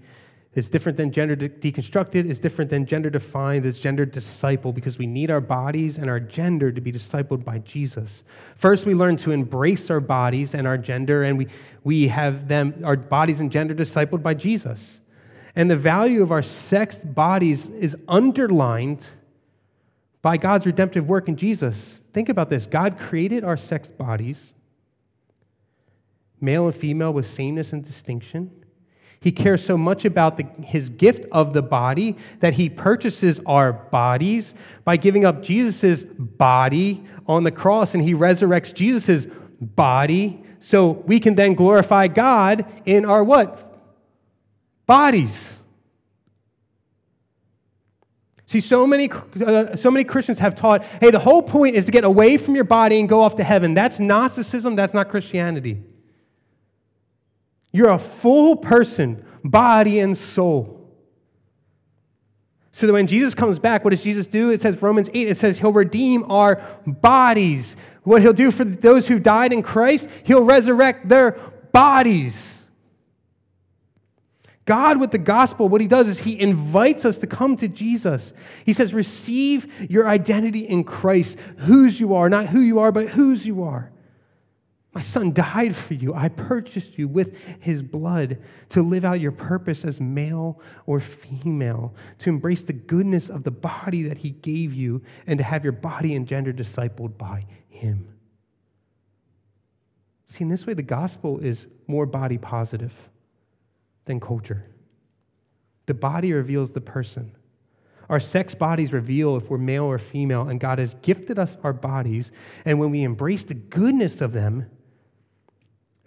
it's 0.52 0.70
different 0.70 0.96
than 0.98 1.10
gender 1.10 1.34
de- 1.34 1.48
deconstructed, 1.48 2.30
it's 2.30 2.38
different 2.38 2.70
than 2.70 2.86
gender 2.86 3.10
defined, 3.10 3.66
it's 3.66 3.80
gender 3.80 4.04
disciple 4.04 4.72
because 4.72 4.98
we 4.98 5.06
need 5.06 5.30
our 5.30 5.40
bodies 5.40 5.98
and 5.98 6.08
our 6.08 6.20
gender 6.20 6.70
to 6.70 6.80
be 6.80 6.92
discipled 6.92 7.42
by 7.42 7.58
Jesus. 7.58 8.22
First, 8.54 8.86
we 8.86 8.94
learn 8.94 9.16
to 9.16 9.32
embrace 9.32 9.90
our 9.90 9.98
bodies 9.98 10.54
and 10.54 10.66
our 10.66 10.78
gender, 10.78 11.24
and 11.24 11.36
we, 11.36 11.48
we 11.82 12.06
have 12.06 12.46
them, 12.46 12.82
our 12.84 12.96
bodies 12.96 13.40
and 13.40 13.50
gender 13.50 13.74
discipled 13.74 14.22
by 14.22 14.34
Jesus. 14.34 15.00
And 15.56 15.68
the 15.68 15.76
value 15.76 16.22
of 16.22 16.30
our 16.30 16.42
sex 16.42 17.02
bodies 17.02 17.66
is 17.66 17.96
underlined 18.06 19.08
by 20.24 20.38
God's 20.38 20.64
redemptive 20.64 21.06
work 21.06 21.28
in 21.28 21.36
Jesus. 21.36 22.00
Think 22.14 22.30
about 22.30 22.48
this 22.48 22.64
God 22.66 22.98
created 22.98 23.44
our 23.44 23.58
sex 23.58 23.90
bodies, 23.90 24.54
male 26.40 26.64
and 26.64 26.74
female, 26.74 27.12
with 27.12 27.26
sameness 27.26 27.74
and 27.74 27.84
distinction. 27.84 28.50
He 29.20 29.30
cares 29.30 29.62
so 29.62 29.76
much 29.76 30.06
about 30.06 30.38
the, 30.38 30.46
his 30.64 30.88
gift 30.88 31.26
of 31.30 31.52
the 31.52 31.60
body 31.60 32.16
that 32.40 32.54
he 32.54 32.70
purchases 32.70 33.38
our 33.44 33.74
bodies 33.74 34.54
by 34.84 34.96
giving 34.96 35.26
up 35.26 35.42
Jesus' 35.42 36.04
body 36.04 37.04
on 37.26 37.44
the 37.44 37.52
cross, 37.52 37.94
and 37.94 38.02
he 38.02 38.14
resurrects 38.14 38.72
Jesus' 38.72 39.26
body 39.60 40.42
so 40.58 40.90
we 41.06 41.20
can 41.20 41.34
then 41.34 41.52
glorify 41.52 42.08
God 42.08 42.64
in 42.86 43.04
our 43.04 43.22
what? 43.22 43.78
Bodies. 44.86 45.58
See, 48.54 48.60
so 48.60 48.86
many, 48.86 49.10
uh, 49.44 49.74
so 49.74 49.90
many 49.90 50.04
Christians 50.04 50.38
have 50.38 50.54
taught, 50.54 50.84
hey, 51.00 51.10
the 51.10 51.18
whole 51.18 51.42
point 51.42 51.74
is 51.74 51.86
to 51.86 51.90
get 51.90 52.04
away 52.04 52.36
from 52.36 52.54
your 52.54 52.62
body 52.62 53.00
and 53.00 53.08
go 53.08 53.20
off 53.20 53.34
to 53.38 53.42
heaven. 53.42 53.74
That's 53.74 53.98
Gnosticism, 53.98 54.76
that's 54.76 54.94
not 54.94 55.08
Christianity. 55.08 55.82
You're 57.72 57.90
a 57.90 57.98
full 57.98 58.54
person, 58.54 59.24
body 59.42 59.98
and 59.98 60.16
soul. 60.16 60.88
So 62.70 62.86
that 62.86 62.92
when 62.92 63.08
Jesus 63.08 63.34
comes 63.34 63.58
back, 63.58 63.82
what 63.82 63.90
does 63.90 64.04
Jesus 64.04 64.28
do? 64.28 64.50
It 64.50 64.60
says, 64.60 64.80
Romans 64.80 65.10
8, 65.12 65.30
it 65.30 65.36
says, 65.36 65.58
He'll 65.58 65.72
redeem 65.72 66.30
our 66.30 66.62
bodies. 66.86 67.76
What 68.04 68.22
He'll 68.22 68.32
do 68.32 68.52
for 68.52 68.64
those 68.64 69.08
who 69.08 69.18
died 69.18 69.52
in 69.52 69.64
Christ, 69.64 70.08
He'll 70.22 70.44
resurrect 70.44 71.08
their 71.08 71.32
bodies. 71.72 72.53
God, 74.66 74.98
with 74.98 75.10
the 75.10 75.18
gospel, 75.18 75.68
what 75.68 75.82
he 75.82 75.86
does 75.86 76.08
is 76.08 76.18
he 76.18 76.40
invites 76.40 77.04
us 77.04 77.18
to 77.18 77.26
come 77.26 77.56
to 77.58 77.68
Jesus. 77.68 78.32
He 78.64 78.72
says, 78.72 78.94
Receive 78.94 79.90
your 79.90 80.08
identity 80.08 80.60
in 80.60 80.84
Christ, 80.84 81.38
whose 81.58 82.00
you 82.00 82.14
are, 82.14 82.30
not 82.30 82.46
who 82.46 82.60
you 82.60 82.78
are, 82.78 82.90
but 82.90 83.08
whose 83.08 83.46
you 83.46 83.64
are. 83.64 83.90
My 84.94 85.02
son 85.02 85.32
died 85.32 85.74
for 85.74 85.94
you. 85.94 86.14
I 86.14 86.28
purchased 86.28 86.98
you 86.98 87.08
with 87.08 87.36
his 87.58 87.82
blood 87.82 88.38
to 88.70 88.80
live 88.80 89.04
out 89.04 89.20
your 89.20 89.32
purpose 89.32 89.84
as 89.84 90.00
male 90.00 90.60
or 90.86 91.00
female, 91.00 91.94
to 92.20 92.30
embrace 92.30 92.62
the 92.62 92.72
goodness 92.72 93.28
of 93.28 93.42
the 93.42 93.50
body 93.50 94.04
that 94.04 94.16
he 94.16 94.30
gave 94.30 94.72
you, 94.72 95.02
and 95.26 95.36
to 95.38 95.44
have 95.44 95.64
your 95.64 95.72
body 95.72 96.14
and 96.14 96.26
gender 96.26 96.52
discipled 96.52 97.18
by 97.18 97.44
him. 97.68 98.08
See, 100.28 100.42
in 100.42 100.48
this 100.48 100.64
way, 100.64 100.74
the 100.74 100.82
gospel 100.82 101.38
is 101.40 101.66
more 101.86 102.06
body 102.06 102.38
positive 102.38 102.94
than 104.04 104.20
culture. 104.20 104.64
The 105.86 105.94
body 105.94 106.32
reveals 106.32 106.72
the 106.72 106.80
person. 106.80 107.32
Our 108.08 108.20
sex 108.20 108.54
bodies 108.54 108.92
reveal 108.92 109.36
if 109.36 109.48
we're 109.48 109.58
male 109.58 109.84
or 109.84 109.98
female, 109.98 110.48
and 110.48 110.60
God 110.60 110.78
has 110.78 110.94
gifted 111.02 111.38
us 111.38 111.56
our 111.62 111.72
bodies. 111.72 112.30
And 112.64 112.78
when 112.78 112.90
we 112.90 113.02
embrace 113.02 113.44
the 113.44 113.54
goodness 113.54 114.20
of 114.20 114.32
them, 114.32 114.66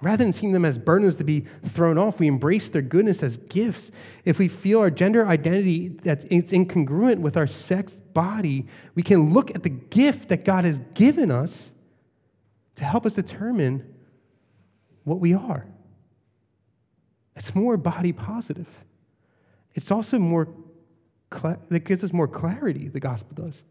rather 0.01 0.23
than 0.23 0.33
seeing 0.33 0.51
them 0.51 0.65
as 0.65 0.77
burdens 0.77 1.15
to 1.17 1.23
be 1.23 1.45
thrown 1.69 1.97
off, 1.97 2.19
we 2.19 2.27
embrace 2.27 2.69
their 2.69 2.83
goodness 2.83 3.23
as 3.23 3.37
gifts. 3.37 3.89
If 4.25 4.37
we 4.37 4.47
feel 4.47 4.79
our 4.79 4.91
gender 4.91 5.27
identity 5.27 5.89
that 6.03 6.25
it's 6.31 6.51
incongruent 6.51 7.19
with 7.19 7.35
our 7.35 7.47
sex 7.47 7.95
body, 8.13 8.67
we 8.93 9.01
can 9.01 9.33
look 9.33 9.55
at 9.55 9.63
the 9.63 9.69
gift 9.69 10.29
that 10.29 10.45
God 10.45 10.65
has 10.65 10.81
given 10.93 11.31
us 11.31 11.71
to 12.75 12.85
help 12.85 13.07
us 13.07 13.15
determine 13.15 13.95
what 15.03 15.19
we 15.19 15.33
are. 15.33 15.65
It's 17.37 17.53
more 17.53 17.77
body 17.77 18.11
positive. 18.11 18.67
It's 19.75 19.91
also 19.91 20.17
more, 20.17 20.47
it 21.69 21.85
gives 21.85 22.03
us 22.03 22.11
more 22.11 22.27
clarity, 22.27 22.87
the 22.87 22.99
gospel 22.99 23.45
does. 23.45 23.61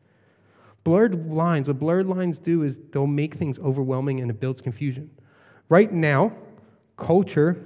Blurred 0.84 1.28
lines, 1.28 1.66
what 1.66 1.80
blurred 1.80 2.06
lines 2.06 2.38
do 2.38 2.62
is 2.62 2.78
they'll 2.92 3.08
make 3.08 3.34
things 3.34 3.58
overwhelming 3.58 4.20
and 4.20 4.30
it 4.30 4.38
builds 4.38 4.60
confusion. 4.60 5.10
Right 5.68 5.92
now, 5.92 6.32
culture 6.96 7.60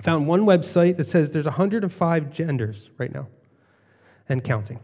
found 0.00 0.26
one 0.26 0.46
website 0.46 0.96
that 0.96 1.04
says 1.04 1.30
there's 1.30 1.44
105 1.44 2.30
genders 2.32 2.88
right 2.96 3.12
now 3.12 3.28
and 4.30 4.42
counting. 4.42 4.80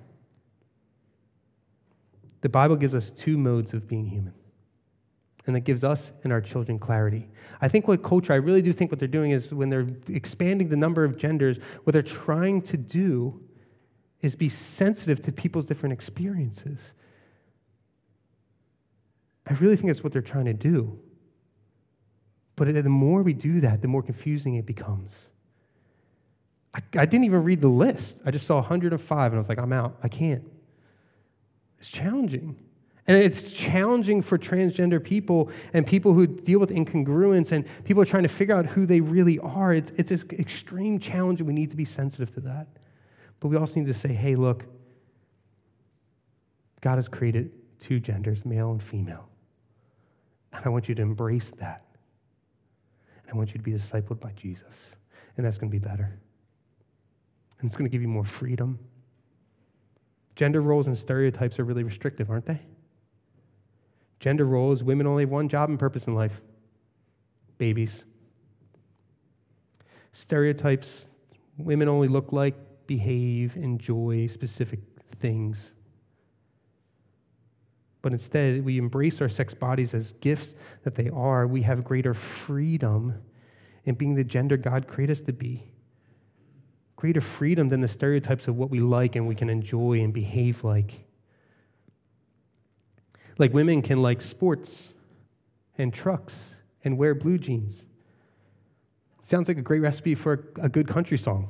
The 2.42 2.50
Bible 2.50 2.76
gives 2.76 2.94
us 2.94 3.12
two 3.12 3.38
modes 3.38 3.72
of 3.72 3.88
being 3.88 4.06
human. 4.06 4.34
And 5.51 5.57
that 5.57 5.62
gives 5.62 5.82
us 5.82 6.12
and 6.22 6.32
our 6.32 6.40
children 6.40 6.78
clarity. 6.78 7.28
I 7.61 7.66
think 7.66 7.88
what 7.88 8.05
culture, 8.05 8.32
I 8.32 8.36
really 8.36 8.62
do 8.62 8.72
think 8.72 8.92
what 8.92 9.01
they're 9.01 9.09
doing 9.09 9.32
is 9.32 9.53
when 9.53 9.68
they're 9.68 9.88
expanding 10.09 10.68
the 10.68 10.76
number 10.76 11.03
of 11.03 11.16
genders, 11.16 11.59
what 11.82 11.92
they're 11.92 12.05
trying 12.05 12.62
to 12.62 12.76
do 12.76 13.42
is 14.20 14.36
be 14.36 14.48
sensitive 14.48 15.20
to 15.22 15.32
people's 15.32 15.66
different 15.66 15.92
experiences. 15.92 16.92
I 19.48 19.55
really 19.55 19.74
think 19.74 19.88
that's 19.88 20.05
what 20.05 20.12
they're 20.12 20.22
trying 20.22 20.44
to 20.44 20.55
do. 20.55 20.96
But 22.55 22.72
the 22.72 22.84
more 22.84 23.24
we 23.24 23.32
do 23.32 23.61
that, 23.62 23.82
the 23.82 23.88
more 23.88 24.05
confusing 24.05 24.55
it 24.55 24.66
becomes. 24.66 25.30
I, 26.72 26.78
I 26.94 27.07
didn't 27.07 27.24
even 27.24 27.42
read 27.42 27.61
the 27.61 27.66
list. 27.66 28.20
I 28.24 28.30
just 28.30 28.46
saw 28.46 28.61
105 28.61 29.32
and 29.32 29.34
I 29.34 29.40
was 29.40 29.48
like, 29.48 29.59
I'm 29.59 29.72
out. 29.72 29.98
I 30.01 30.07
can't. 30.07 30.44
It's 31.80 31.88
challenging. 31.88 32.55
And 33.07 33.16
it's 33.16 33.51
challenging 33.51 34.22
for 34.22 34.38
transgender 34.38 35.03
people 35.03 35.51
and 35.72 35.86
people 35.86 36.12
who 36.12 36.26
deal 36.26 36.61
with 36.61 36.70
incongruence 36.70 37.53
and 37.53 37.64
people 37.84 38.05
trying 38.05 38.22
to 38.22 38.28
figure 38.28 38.55
out 38.55 38.66
who 38.66 38.86
they 38.86 39.01
really 39.01 39.38
are. 39.38 39.74
It's, 39.74 39.90
it's 39.96 40.11
this 40.11 40.24
extreme 40.32 40.98
challenge, 40.98 41.40
and 41.40 41.46
we 41.46 41.55
need 41.55 41.70
to 41.70 41.76
be 41.76 41.84
sensitive 41.84 42.32
to 42.34 42.40
that. 42.40 42.68
But 43.40 43.48
we 43.48 43.57
also 43.57 43.80
need 43.80 43.86
to 43.86 43.94
say, 43.94 44.12
hey, 44.12 44.36
look, 44.36 44.64
God 46.82 46.96
has 46.96 47.09
created 47.09 47.53
two 47.78 48.01
genders, 48.01 48.44
male 48.44 48.70
and 48.70 48.82
female. 48.82 49.28
And 50.53 50.64
I 50.64 50.68
want 50.68 50.88
you 50.88 50.94
to 50.94 51.03
embrace 51.03 51.51
that. 51.59 51.84
And 53.22 53.32
I 53.32 53.36
want 53.36 53.51
you 53.51 53.59
to 53.59 53.62
be 53.62 53.72
discipled 53.72 54.20
by 54.20 54.32
Jesus. 54.32 54.94
And 55.36 55.46
that's 55.46 55.59
going 55.59 55.70
to 55.70 55.78
be 55.78 55.84
better. 55.84 56.18
And 57.61 57.68
it's 57.68 57.76
going 57.76 57.88
to 57.88 57.92
give 57.92 58.03
you 58.03 58.09
more 58.09 58.24
freedom. 58.24 58.78
Gender 60.36 60.61
roles 60.61 60.86
and 60.86 60.96
stereotypes 60.96 61.59
are 61.59 61.64
really 61.64 61.82
restrictive, 61.82 62.30
aren't 62.30 62.46
they? 62.46 62.61
Gender 64.21 64.45
roles, 64.45 64.83
women 64.83 65.07
only 65.07 65.25
have 65.25 65.31
one 65.31 65.49
job 65.49 65.71
and 65.71 65.79
purpose 65.79 66.07
in 66.07 66.14
life 66.14 66.41
babies. 67.59 68.05
Stereotypes, 70.12 71.09
women 71.59 71.89
only 71.89 72.09
look 72.09 72.33
like, 72.33 72.55
behave, 72.87 73.57
enjoy 73.57 74.27
specific 74.27 74.81
things. 75.21 75.73
But 78.03 78.12
instead, 78.12 78.64
we 78.64 78.79
embrace 78.79 79.21
our 79.21 79.29
sex 79.29 79.53
bodies 79.53 79.93
as 79.93 80.12
gifts 80.21 80.55
that 80.85 80.95
they 80.95 81.11
are. 81.11 81.47
We 81.47 81.62
have 81.62 81.85
greater 81.85 82.14
freedom 82.14 83.14
in 83.85 83.95
being 83.95 84.14
the 84.14 84.25
gender 84.25 84.57
God 84.57 84.89
created 84.89 85.18
us 85.18 85.23
to 85.23 85.33
be. 85.33 85.71
Greater 86.97 87.21
freedom 87.21 87.68
than 87.68 87.81
the 87.81 87.89
stereotypes 87.89 88.49
of 88.49 88.57
what 88.57 88.71
we 88.71 88.81
like 88.81 89.16
and 89.16 89.29
we 89.29 89.35
can 89.35 89.51
enjoy 89.51 90.01
and 90.01 90.12
behave 90.12 90.64
like. 90.64 91.05
Like 93.41 93.55
women 93.55 93.80
can 93.80 94.03
like 94.03 94.20
sports 94.20 94.93
and 95.78 95.95
trucks 95.95 96.55
and 96.84 96.99
wear 96.99 97.14
blue 97.14 97.38
jeans. 97.38 97.86
Sounds 99.22 99.49
like 99.49 99.57
a 99.57 99.62
great 99.62 99.80
recipe 99.80 100.14
for 100.14 100.45
a 100.61 100.68
good 100.68 100.86
country 100.86 101.16
song. 101.16 101.49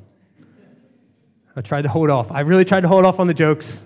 I 1.57 1.63
tried 1.63 1.83
to 1.83 1.89
hold 1.89 2.09
off. 2.09 2.31
I 2.31 2.41
really 2.41 2.65
tried 2.65 2.83
to 2.83 2.89
hold 2.89 3.05
off 3.05 3.19
on 3.19 3.27
the 3.27 3.35
jokes. 3.35 3.83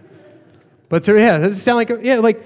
But 0.91 1.07
so 1.07 1.15
yeah, 1.15 1.39
does 1.39 1.57
it 1.57 1.61
sound 1.63 1.77
like 1.77 1.91
yeah, 2.03 2.19
like 2.19 2.45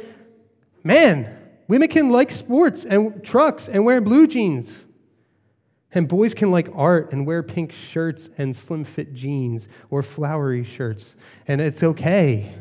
man, 0.85 1.37
women 1.67 1.89
can 1.89 2.11
like 2.11 2.31
sports 2.31 2.85
and 2.85 3.25
trucks 3.25 3.69
and 3.69 3.85
wear 3.85 4.01
blue 4.01 4.29
jeans. 4.29 4.85
And 5.91 6.07
boys 6.07 6.35
can 6.35 6.53
like 6.53 6.69
art 6.73 7.13
and 7.13 7.27
wear 7.27 7.43
pink 7.43 7.73
shirts 7.73 8.31
and 8.39 8.55
slim 8.55 8.85
fit 8.85 9.13
jeans 9.13 9.69
or 9.91 10.05
flowery 10.05 10.63
shirts. 10.63 11.17
And 11.49 11.61
it's 11.61 11.83
okay. 11.83 12.55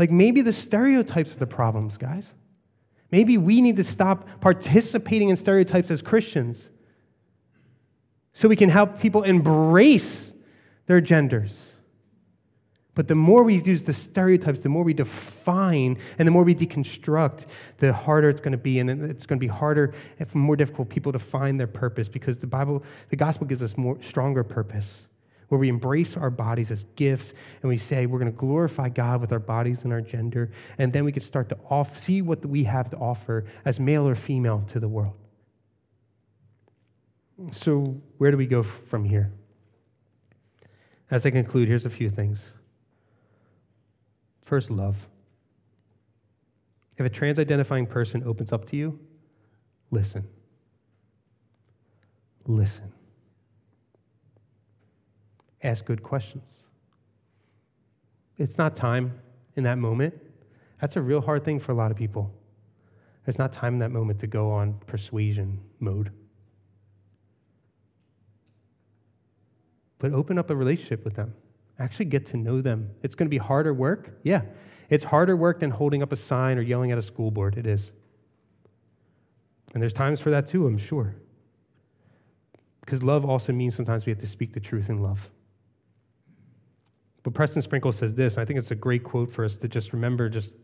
Like 0.00 0.10
maybe 0.10 0.40
the 0.40 0.54
stereotypes 0.54 1.34
are 1.34 1.38
the 1.38 1.46
problems, 1.46 1.98
guys. 1.98 2.32
Maybe 3.12 3.36
we 3.36 3.60
need 3.60 3.76
to 3.76 3.84
stop 3.84 4.26
participating 4.40 5.28
in 5.28 5.36
stereotypes 5.36 5.90
as 5.90 6.00
Christians 6.00 6.70
so 8.32 8.48
we 8.48 8.56
can 8.56 8.70
help 8.70 8.98
people 8.98 9.24
embrace 9.24 10.32
their 10.86 11.02
genders. 11.02 11.66
But 12.94 13.08
the 13.08 13.14
more 13.14 13.42
we 13.42 13.62
use 13.62 13.84
the 13.84 13.92
stereotypes, 13.92 14.62
the 14.62 14.70
more 14.70 14.84
we 14.84 14.94
define 14.94 15.98
and 16.18 16.26
the 16.26 16.32
more 16.32 16.44
we 16.44 16.54
deconstruct, 16.54 17.44
the 17.76 17.92
harder 17.92 18.30
it's 18.30 18.40
going 18.40 18.52
to 18.52 18.58
be. 18.58 18.78
And 18.78 18.88
it's 18.88 19.26
going 19.26 19.38
to 19.38 19.46
be 19.46 19.52
harder 19.52 19.92
and 20.18 20.34
more 20.34 20.56
difficult 20.56 20.88
for 20.88 20.94
people 20.94 21.12
to 21.12 21.18
find 21.18 21.60
their 21.60 21.66
purpose 21.66 22.08
because 22.08 22.40
the 22.40 22.46
Bible, 22.46 22.84
the 23.10 23.16
gospel 23.16 23.46
gives 23.46 23.62
us 23.62 23.76
more 23.76 24.02
stronger 24.02 24.44
purpose 24.44 25.02
where 25.50 25.58
we 25.58 25.68
embrace 25.68 26.16
our 26.16 26.30
bodies 26.30 26.70
as 26.70 26.84
gifts 26.94 27.34
and 27.60 27.68
we 27.68 27.76
say 27.76 28.06
we're 28.06 28.20
going 28.20 28.30
to 28.30 28.38
glorify 28.38 28.88
God 28.88 29.20
with 29.20 29.32
our 29.32 29.40
bodies 29.40 29.82
and 29.82 29.92
our 29.92 30.00
gender. 30.00 30.52
And 30.78 30.92
then 30.92 31.04
we 31.04 31.10
can 31.10 31.22
start 31.22 31.48
to 31.48 31.58
off, 31.68 31.98
see 31.98 32.22
what 32.22 32.46
we 32.46 32.62
have 32.64 32.88
to 32.90 32.96
offer 32.96 33.44
as 33.64 33.80
male 33.80 34.06
or 34.06 34.14
female 34.14 34.62
to 34.68 34.78
the 34.78 34.86
world. 34.86 35.14
So, 37.50 38.00
where 38.18 38.30
do 38.30 38.36
we 38.36 38.46
go 38.46 38.62
from 38.62 39.04
here? 39.04 39.32
As 41.10 41.26
I 41.26 41.30
conclude, 41.30 41.66
here's 41.66 41.86
a 41.86 41.90
few 41.90 42.10
things. 42.10 42.50
First, 44.44 44.70
love. 44.70 45.08
If 46.96 47.06
a 47.06 47.08
trans 47.08 47.40
identifying 47.40 47.86
person 47.86 48.22
opens 48.24 48.52
up 48.52 48.66
to 48.66 48.76
you, 48.76 49.00
listen. 49.90 50.28
Listen. 52.46 52.92
Ask 55.62 55.84
good 55.84 56.02
questions. 56.02 56.54
It's 58.38 58.56
not 58.56 58.74
time 58.74 59.12
in 59.56 59.64
that 59.64 59.78
moment. 59.78 60.14
That's 60.80 60.96
a 60.96 61.02
real 61.02 61.20
hard 61.20 61.44
thing 61.44 61.60
for 61.60 61.72
a 61.72 61.74
lot 61.74 61.90
of 61.90 61.96
people. 61.96 62.32
It's 63.26 63.38
not 63.38 63.52
time 63.52 63.74
in 63.74 63.78
that 63.80 63.90
moment 63.90 64.18
to 64.20 64.26
go 64.26 64.50
on 64.50 64.74
persuasion 64.86 65.60
mode. 65.78 66.10
But 69.98 70.12
open 70.12 70.38
up 70.38 70.48
a 70.48 70.56
relationship 70.56 71.04
with 71.04 71.14
them. 71.14 71.34
Actually 71.78 72.06
get 72.06 72.26
to 72.26 72.38
know 72.38 72.62
them. 72.62 72.90
It's 73.02 73.14
going 73.14 73.26
to 73.26 73.30
be 73.30 73.38
harder 73.38 73.74
work. 73.74 74.18
Yeah. 74.22 74.42
It's 74.88 75.04
harder 75.04 75.36
work 75.36 75.60
than 75.60 75.70
holding 75.70 76.02
up 76.02 76.12
a 76.12 76.16
sign 76.16 76.56
or 76.56 76.62
yelling 76.62 76.92
at 76.92 76.98
a 76.98 77.02
school 77.02 77.30
board. 77.30 77.58
It 77.58 77.66
is. 77.66 77.92
And 79.74 79.82
there's 79.82 79.92
times 79.92 80.20
for 80.20 80.30
that 80.30 80.46
too, 80.46 80.66
I'm 80.66 80.78
sure. 80.78 81.14
Because 82.80 83.02
love 83.02 83.24
also 83.24 83.52
means 83.52 83.74
sometimes 83.74 84.06
we 84.06 84.10
have 84.10 84.18
to 84.20 84.26
speak 84.26 84.52
the 84.52 84.60
truth 84.60 84.88
in 84.88 85.02
love. 85.02 85.28
But 87.22 87.34
Preston 87.34 87.62
Sprinkle 87.62 87.92
says 87.92 88.14
this, 88.14 88.34
and 88.34 88.42
I 88.42 88.44
think 88.44 88.58
it's 88.58 88.70
a 88.70 88.76
great 88.76 89.04
quote 89.04 89.30
for 89.30 89.44
us 89.44 89.56
to 89.58 89.68
just 89.68 89.92
remember 89.92 90.28
just 90.28 90.54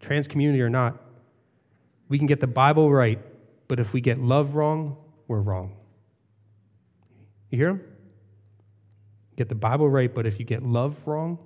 trans 0.00 0.26
community 0.26 0.60
or 0.60 0.70
not, 0.70 1.00
we 2.08 2.18
can 2.18 2.26
get 2.26 2.40
the 2.40 2.46
Bible 2.46 2.90
right, 2.90 3.18
but 3.68 3.78
if 3.78 3.92
we 3.92 4.00
get 4.00 4.18
love 4.18 4.54
wrong, 4.54 4.96
we're 5.28 5.40
wrong. 5.40 5.76
You 7.50 7.58
hear 7.58 7.68
him? 7.70 7.80
Get 9.36 9.48
the 9.48 9.54
Bible 9.54 9.88
right, 9.88 10.12
but 10.12 10.26
if 10.26 10.38
you 10.38 10.44
get 10.44 10.62
love 10.62 10.98
wrong, 11.06 11.38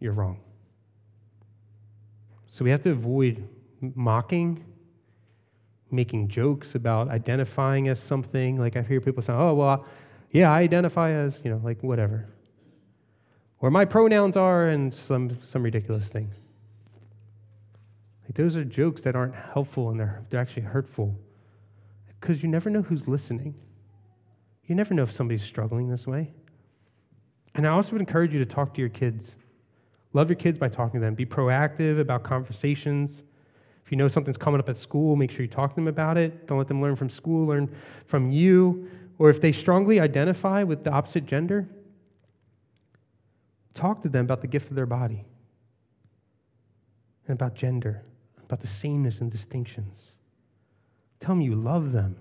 you're 0.00 0.12
wrong. 0.12 0.40
So 2.46 2.64
we 2.64 2.70
have 2.70 2.82
to 2.84 2.90
avoid 2.90 3.46
mocking, 3.80 4.64
making 5.90 6.28
jokes 6.28 6.74
about 6.74 7.08
identifying 7.08 7.88
as 7.88 8.00
something. 8.00 8.58
Like 8.58 8.76
I 8.76 8.82
hear 8.82 9.00
people 9.00 9.22
say, 9.22 9.32
oh, 9.32 9.54
well, 9.54 9.84
yeah, 10.30 10.52
I 10.52 10.60
identify 10.60 11.10
as, 11.10 11.40
you 11.44 11.50
know, 11.50 11.60
like 11.62 11.82
whatever 11.82 12.28
or 13.64 13.70
my 13.70 13.86
pronouns 13.86 14.36
are, 14.36 14.66
and 14.66 14.92
some, 14.92 15.38
some 15.42 15.62
ridiculous 15.62 16.08
thing. 16.08 16.30
Like 18.24 18.34
those 18.34 18.58
are 18.58 18.64
jokes 18.64 19.00
that 19.04 19.16
aren't 19.16 19.34
helpful 19.34 19.88
and 19.88 19.98
they're, 19.98 20.22
they're 20.28 20.38
actually 20.38 20.64
hurtful 20.64 21.18
because 22.20 22.42
you 22.42 22.50
never 22.50 22.68
know 22.68 22.82
who's 22.82 23.08
listening. 23.08 23.54
You 24.66 24.74
never 24.74 24.92
know 24.92 25.02
if 25.02 25.10
somebody's 25.10 25.42
struggling 25.42 25.88
this 25.88 26.06
way. 26.06 26.30
And 27.54 27.66
I 27.66 27.70
also 27.70 27.92
would 27.92 28.02
encourage 28.02 28.34
you 28.34 28.38
to 28.38 28.44
talk 28.44 28.74
to 28.74 28.80
your 28.80 28.90
kids. 28.90 29.34
Love 30.12 30.28
your 30.28 30.36
kids 30.36 30.58
by 30.58 30.68
talking 30.68 31.00
to 31.00 31.06
them. 31.06 31.14
Be 31.14 31.24
proactive 31.24 31.98
about 31.98 32.22
conversations. 32.22 33.22
If 33.82 33.90
you 33.90 33.96
know 33.96 34.08
something's 34.08 34.36
coming 34.36 34.60
up 34.60 34.68
at 34.68 34.76
school, 34.76 35.16
make 35.16 35.30
sure 35.30 35.40
you 35.40 35.48
talk 35.48 35.70
to 35.70 35.76
them 35.76 35.88
about 35.88 36.18
it. 36.18 36.46
Don't 36.46 36.58
let 36.58 36.68
them 36.68 36.82
learn 36.82 36.96
from 36.96 37.08
school, 37.08 37.46
learn 37.46 37.74
from 38.04 38.30
you. 38.30 38.90
Or 39.18 39.30
if 39.30 39.40
they 39.40 39.52
strongly 39.52 40.00
identify 40.00 40.62
with 40.64 40.84
the 40.84 40.90
opposite 40.90 41.24
gender, 41.24 41.66
Talk 43.74 44.02
to 44.02 44.08
them 44.08 44.24
about 44.24 44.40
the 44.40 44.46
gift 44.46 44.70
of 44.70 44.76
their 44.76 44.86
body 44.86 45.24
and 47.26 47.34
about 47.34 47.54
gender, 47.54 48.02
about 48.44 48.60
the 48.60 48.66
sameness 48.66 49.20
and 49.20 49.30
distinctions. 49.30 50.12
Tell 51.20 51.34
them 51.34 51.40
you 51.40 51.56
love 51.56 51.92
them, 51.92 52.16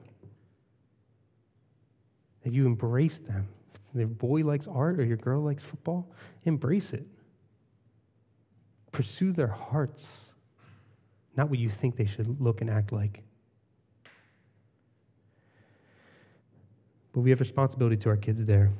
that 2.43 2.53
you 2.53 2.65
embrace 2.65 3.19
them. 3.19 3.47
If 3.93 3.99
your 3.99 4.07
boy 4.07 4.41
likes 4.41 4.67
art 4.67 4.99
or 4.99 5.05
your 5.05 5.17
girl 5.17 5.41
likes 5.41 5.61
football, 5.61 6.11
embrace 6.45 6.93
it. 6.93 7.05
Pursue 8.91 9.31
their 9.31 9.47
hearts, 9.47 10.33
not 11.35 11.49
what 11.49 11.59
you 11.59 11.69
think 11.69 11.95
they 11.95 12.05
should 12.05 12.41
look 12.41 12.61
and 12.61 12.69
act 12.69 12.91
like. 12.91 13.21
But 17.11 17.21
we 17.21 17.29
have 17.29 17.39
responsibility 17.39 17.97
to 17.97 18.09
our 18.09 18.17
kids 18.17 18.43
there. 18.43 18.71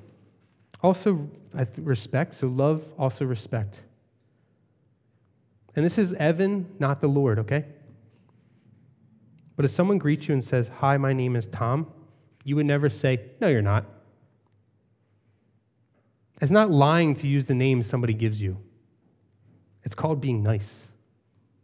Also, 0.84 1.28
respect. 1.78 2.36
So, 2.36 2.48
love, 2.48 2.86
also 3.00 3.26
respect. 3.26 3.80
And 5.76 5.84
this 5.84 5.98
is 5.98 6.14
Evan, 6.14 6.68
not 6.78 7.02
the 7.02 7.08
Lord, 7.08 7.40
okay? 7.40 7.66
But 9.56 9.66
if 9.66 9.72
someone 9.72 9.98
greets 9.98 10.28
you 10.28 10.34
and 10.34 10.44
says, 10.44 10.70
Hi, 10.80 10.98
my 10.98 11.14
name 11.14 11.36
is 11.36 11.48
Tom, 11.48 11.88
you 12.44 12.56
would 12.56 12.66
never 12.66 12.90
say, 12.90 13.22
No, 13.40 13.48
you're 13.48 13.62
not. 13.62 13.86
It's 16.42 16.52
not 16.52 16.70
lying 16.70 17.16
to 17.16 17.28
use 17.28 17.46
the 17.46 17.56
name 17.56 17.82
somebody 17.82 18.14
gives 18.14 18.42
you. 18.42 18.58
It's 19.84 19.96
called 19.96 20.20
being 20.20 20.44
nice, 20.44 20.78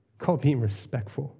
it's 0.09 0.25
called 0.25 0.41
being 0.41 0.59
respectful. 0.59 1.35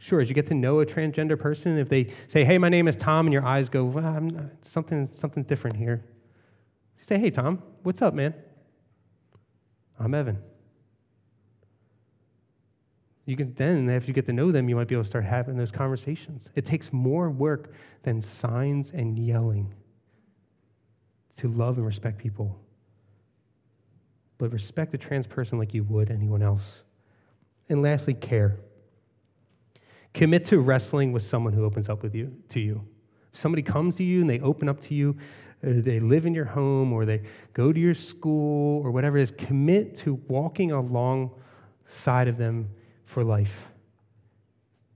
Sure, 0.00 0.20
as 0.20 0.28
you 0.28 0.34
get 0.34 0.46
to 0.46 0.54
know 0.54 0.80
a 0.80 0.86
transgender 0.86 1.38
person, 1.38 1.76
if 1.76 1.88
they 1.88 2.12
say, 2.28 2.44
Hey, 2.44 2.56
my 2.56 2.68
name 2.68 2.88
is 2.88 2.96
Tom, 2.96 3.26
and 3.26 3.32
your 3.32 3.44
eyes 3.44 3.68
go, 3.68 3.84
well, 3.84 4.50
something, 4.62 5.06
Something's 5.12 5.46
different 5.46 5.76
here. 5.76 6.04
Say, 7.00 7.18
Hey, 7.18 7.30
Tom, 7.30 7.62
what's 7.82 8.02
up, 8.02 8.14
man? 8.14 8.34
I'm 9.98 10.14
Evan. 10.14 10.38
You 13.24 13.36
can 13.36 13.52
then, 13.54 13.90
after 13.90 14.08
you 14.08 14.14
get 14.14 14.24
to 14.26 14.32
know 14.32 14.50
them, 14.50 14.70
you 14.70 14.76
might 14.76 14.88
be 14.88 14.94
able 14.94 15.02
to 15.04 15.08
start 15.08 15.24
having 15.24 15.56
those 15.56 15.70
conversations. 15.70 16.48
It 16.54 16.64
takes 16.64 16.92
more 16.94 17.28
work 17.28 17.72
than 18.02 18.22
signs 18.22 18.92
and 18.92 19.18
yelling 19.18 19.74
to 21.36 21.48
love 21.48 21.76
and 21.76 21.86
respect 21.86 22.16
people. 22.16 22.58
But 24.38 24.50
respect 24.50 24.94
a 24.94 24.98
trans 24.98 25.26
person 25.26 25.58
like 25.58 25.74
you 25.74 25.84
would 25.84 26.10
anyone 26.10 26.42
else. 26.42 26.82
And 27.68 27.82
lastly, 27.82 28.14
care. 28.14 28.60
Commit 30.14 30.46
to 30.46 30.60
wrestling 30.60 31.12
with 31.12 31.22
someone 31.22 31.52
who 31.52 31.64
opens 31.64 31.88
up 31.90 32.02
with 32.02 32.14
you 32.14 32.34
to 32.48 32.60
you. 32.60 32.82
If 33.32 33.38
somebody 33.38 33.62
comes 33.62 33.96
to 33.96 34.04
you 34.04 34.22
and 34.22 34.30
they 34.30 34.40
open 34.40 34.70
up 34.70 34.80
to 34.80 34.94
you, 34.94 35.16
they 35.62 36.00
live 36.00 36.26
in 36.26 36.34
your 36.34 36.44
home 36.44 36.92
or 36.92 37.04
they 37.04 37.22
go 37.52 37.72
to 37.72 37.80
your 37.80 37.94
school 37.94 38.80
or 38.84 38.90
whatever 38.90 39.18
it 39.18 39.22
is, 39.22 39.30
commit 39.32 39.94
to 39.96 40.14
walking 40.28 40.72
alongside 40.72 42.28
of 42.28 42.36
them 42.36 42.68
for 43.04 43.24
life. 43.24 43.66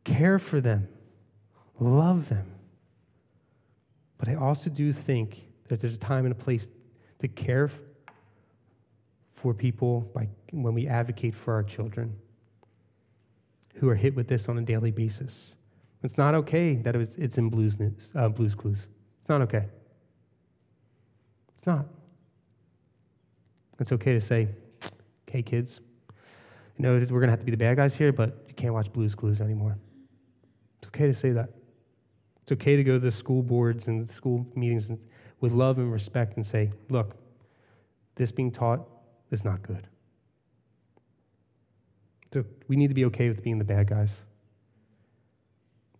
Care 0.04 0.38
for 0.38 0.60
them, 0.60 0.88
love 1.80 2.28
them. 2.28 2.46
But 4.18 4.28
I 4.28 4.34
also 4.34 4.70
do 4.70 4.92
think 4.92 5.48
that 5.68 5.80
there's 5.80 5.94
a 5.94 5.98
time 5.98 6.24
and 6.24 6.32
a 6.32 6.36
place 6.36 6.68
to 7.20 7.28
care 7.28 7.70
for 9.32 9.52
people 9.52 10.02
by, 10.14 10.28
when 10.52 10.74
we 10.74 10.86
advocate 10.86 11.34
for 11.34 11.54
our 11.54 11.62
children 11.64 12.14
who 13.74 13.88
are 13.88 13.94
hit 13.94 14.14
with 14.14 14.28
this 14.28 14.48
on 14.48 14.58
a 14.58 14.62
daily 14.62 14.92
basis. 14.92 15.54
It's 16.04 16.18
not 16.18 16.34
okay 16.34 16.76
that 16.76 16.94
it 16.94 16.98
was, 16.98 17.16
it's 17.16 17.38
in 17.38 17.48
Blues, 17.48 17.78
News, 17.80 18.12
uh, 18.14 18.28
Blues 18.28 18.54
Clues. 18.54 18.86
It's 19.18 19.28
not 19.28 19.40
okay. 19.42 19.66
It's 21.62 21.66
not. 21.68 21.86
It's 23.78 23.92
okay 23.92 24.14
to 24.14 24.20
say, 24.20 24.48
okay, 25.28 25.42
kids, 25.44 25.80
you 26.76 26.82
know, 26.82 26.94
we're 26.94 27.06
going 27.06 27.28
to 27.28 27.30
have 27.30 27.38
to 27.38 27.44
be 27.44 27.52
the 27.52 27.56
bad 27.56 27.76
guys 27.76 27.94
here, 27.94 28.12
but 28.12 28.44
you 28.48 28.54
can't 28.54 28.74
watch 28.74 28.92
Blues 28.92 29.14
Clues 29.14 29.40
anymore. 29.40 29.78
It's 30.80 30.88
okay 30.88 31.06
to 31.06 31.14
say 31.14 31.30
that. 31.30 31.50
It's 32.42 32.50
okay 32.50 32.74
to 32.74 32.82
go 32.82 32.94
to 32.94 32.98
the 32.98 33.12
school 33.12 33.44
boards 33.44 33.86
and 33.86 34.10
school 34.10 34.44
meetings 34.56 34.90
with 35.40 35.52
love 35.52 35.78
and 35.78 35.92
respect 35.92 36.36
and 36.36 36.44
say, 36.44 36.72
look, 36.90 37.14
this 38.16 38.32
being 38.32 38.50
taught 38.50 38.80
is 39.30 39.44
not 39.44 39.62
good. 39.62 39.86
So 42.32 42.44
we 42.66 42.74
need 42.74 42.88
to 42.88 42.94
be 42.94 43.04
okay 43.04 43.28
with 43.28 43.44
being 43.44 43.58
the 43.58 43.64
bad 43.64 43.88
guys 43.88 44.16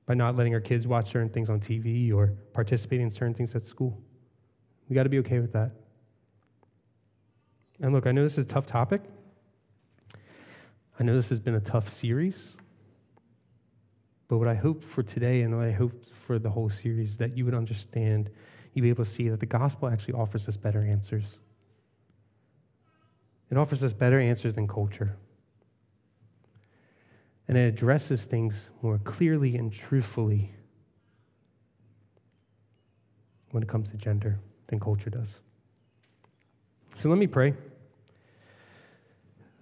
by 0.06 0.14
not 0.14 0.36
letting 0.36 0.54
our 0.54 0.60
kids 0.60 0.88
watch 0.88 1.12
certain 1.12 1.28
things 1.28 1.48
on 1.48 1.60
TV 1.60 2.12
or 2.12 2.32
participating 2.52 3.06
in 3.06 3.12
certain 3.12 3.34
things 3.34 3.54
at 3.54 3.62
school. 3.62 4.02
We 4.88 4.94
got 4.94 5.04
to 5.04 5.08
be 5.08 5.18
okay 5.20 5.38
with 5.38 5.52
that. 5.52 5.70
And 7.80 7.92
look, 7.92 8.06
I 8.06 8.12
know 8.12 8.22
this 8.22 8.38
is 8.38 8.46
a 8.46 8.48
tough 8.48 8.66
topic. 8.66 9.02
I 11.00 11.02
know 11.02 11.14
this 11.16 11.30
has 11.30 11.40
been 11.40 11.56
a 11.56 11.60
tough 11.60 11.88
series, 11.88 12.56
but 14.28 14.38
what 14.38 14.46
I 14.46 14.54
hope 14.54 14.84
for 14.84 15.02
today 15.02 15.42
and 15.42 15.56
what 15.56 15.66
I 15.66 15.72
hope 15.72 15.92
for 16.26 16.38
the 16.38 16.50
whole 16.50 16.70
series 16.70 17.16
that 17.16 17.36
you 17.36 17.44
would 17.44 17.54
understand, 17.54 18.30
you'd 18.72 18.82
be 18.82 18.88
able 18.88 19.04
to 19.04 19.10
see 19.10 19.28
that 19.28 19.40
the 19.40 19.46
gospel 19.46 19.88
actually 19.88 20.14
offers 20.14 20.46
us 20.48 20.56
better 20.56 20.84
answers. 20.84 21.24
It 23.50 23.58
offers 23.58 23.82
us 23.82 23.92
better 23.92 24.20
answers 24.20 24.54
than 24.54 24.68
culture. 24.68 25.16
And 27.48 27.58
it 27.58 27.62
addresses 27.62 28.24
things 28.24 28.70
more 28.80 28.98
clearly 28.98 29.56
and 29.56 29.72
truthfully 29.72 30.54
when 33.50 33.62
it 33.62 33.68
comes 33.68 33.90
to 33.90 33.96
gender 33.96 34.38
than 34.72 34.80
culture 34.80 35.10
does. 35.10 35.28
So 36.96 37.10
let 37.10 37.18
me 37.18 37.26
pray 37.26 37.54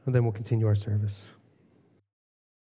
and 0.07 0.15
then 0.15 0.23
we'll 0.23 0.33
continue 0.33 0.67
our 0.67 0.77
service. 0.77 1.29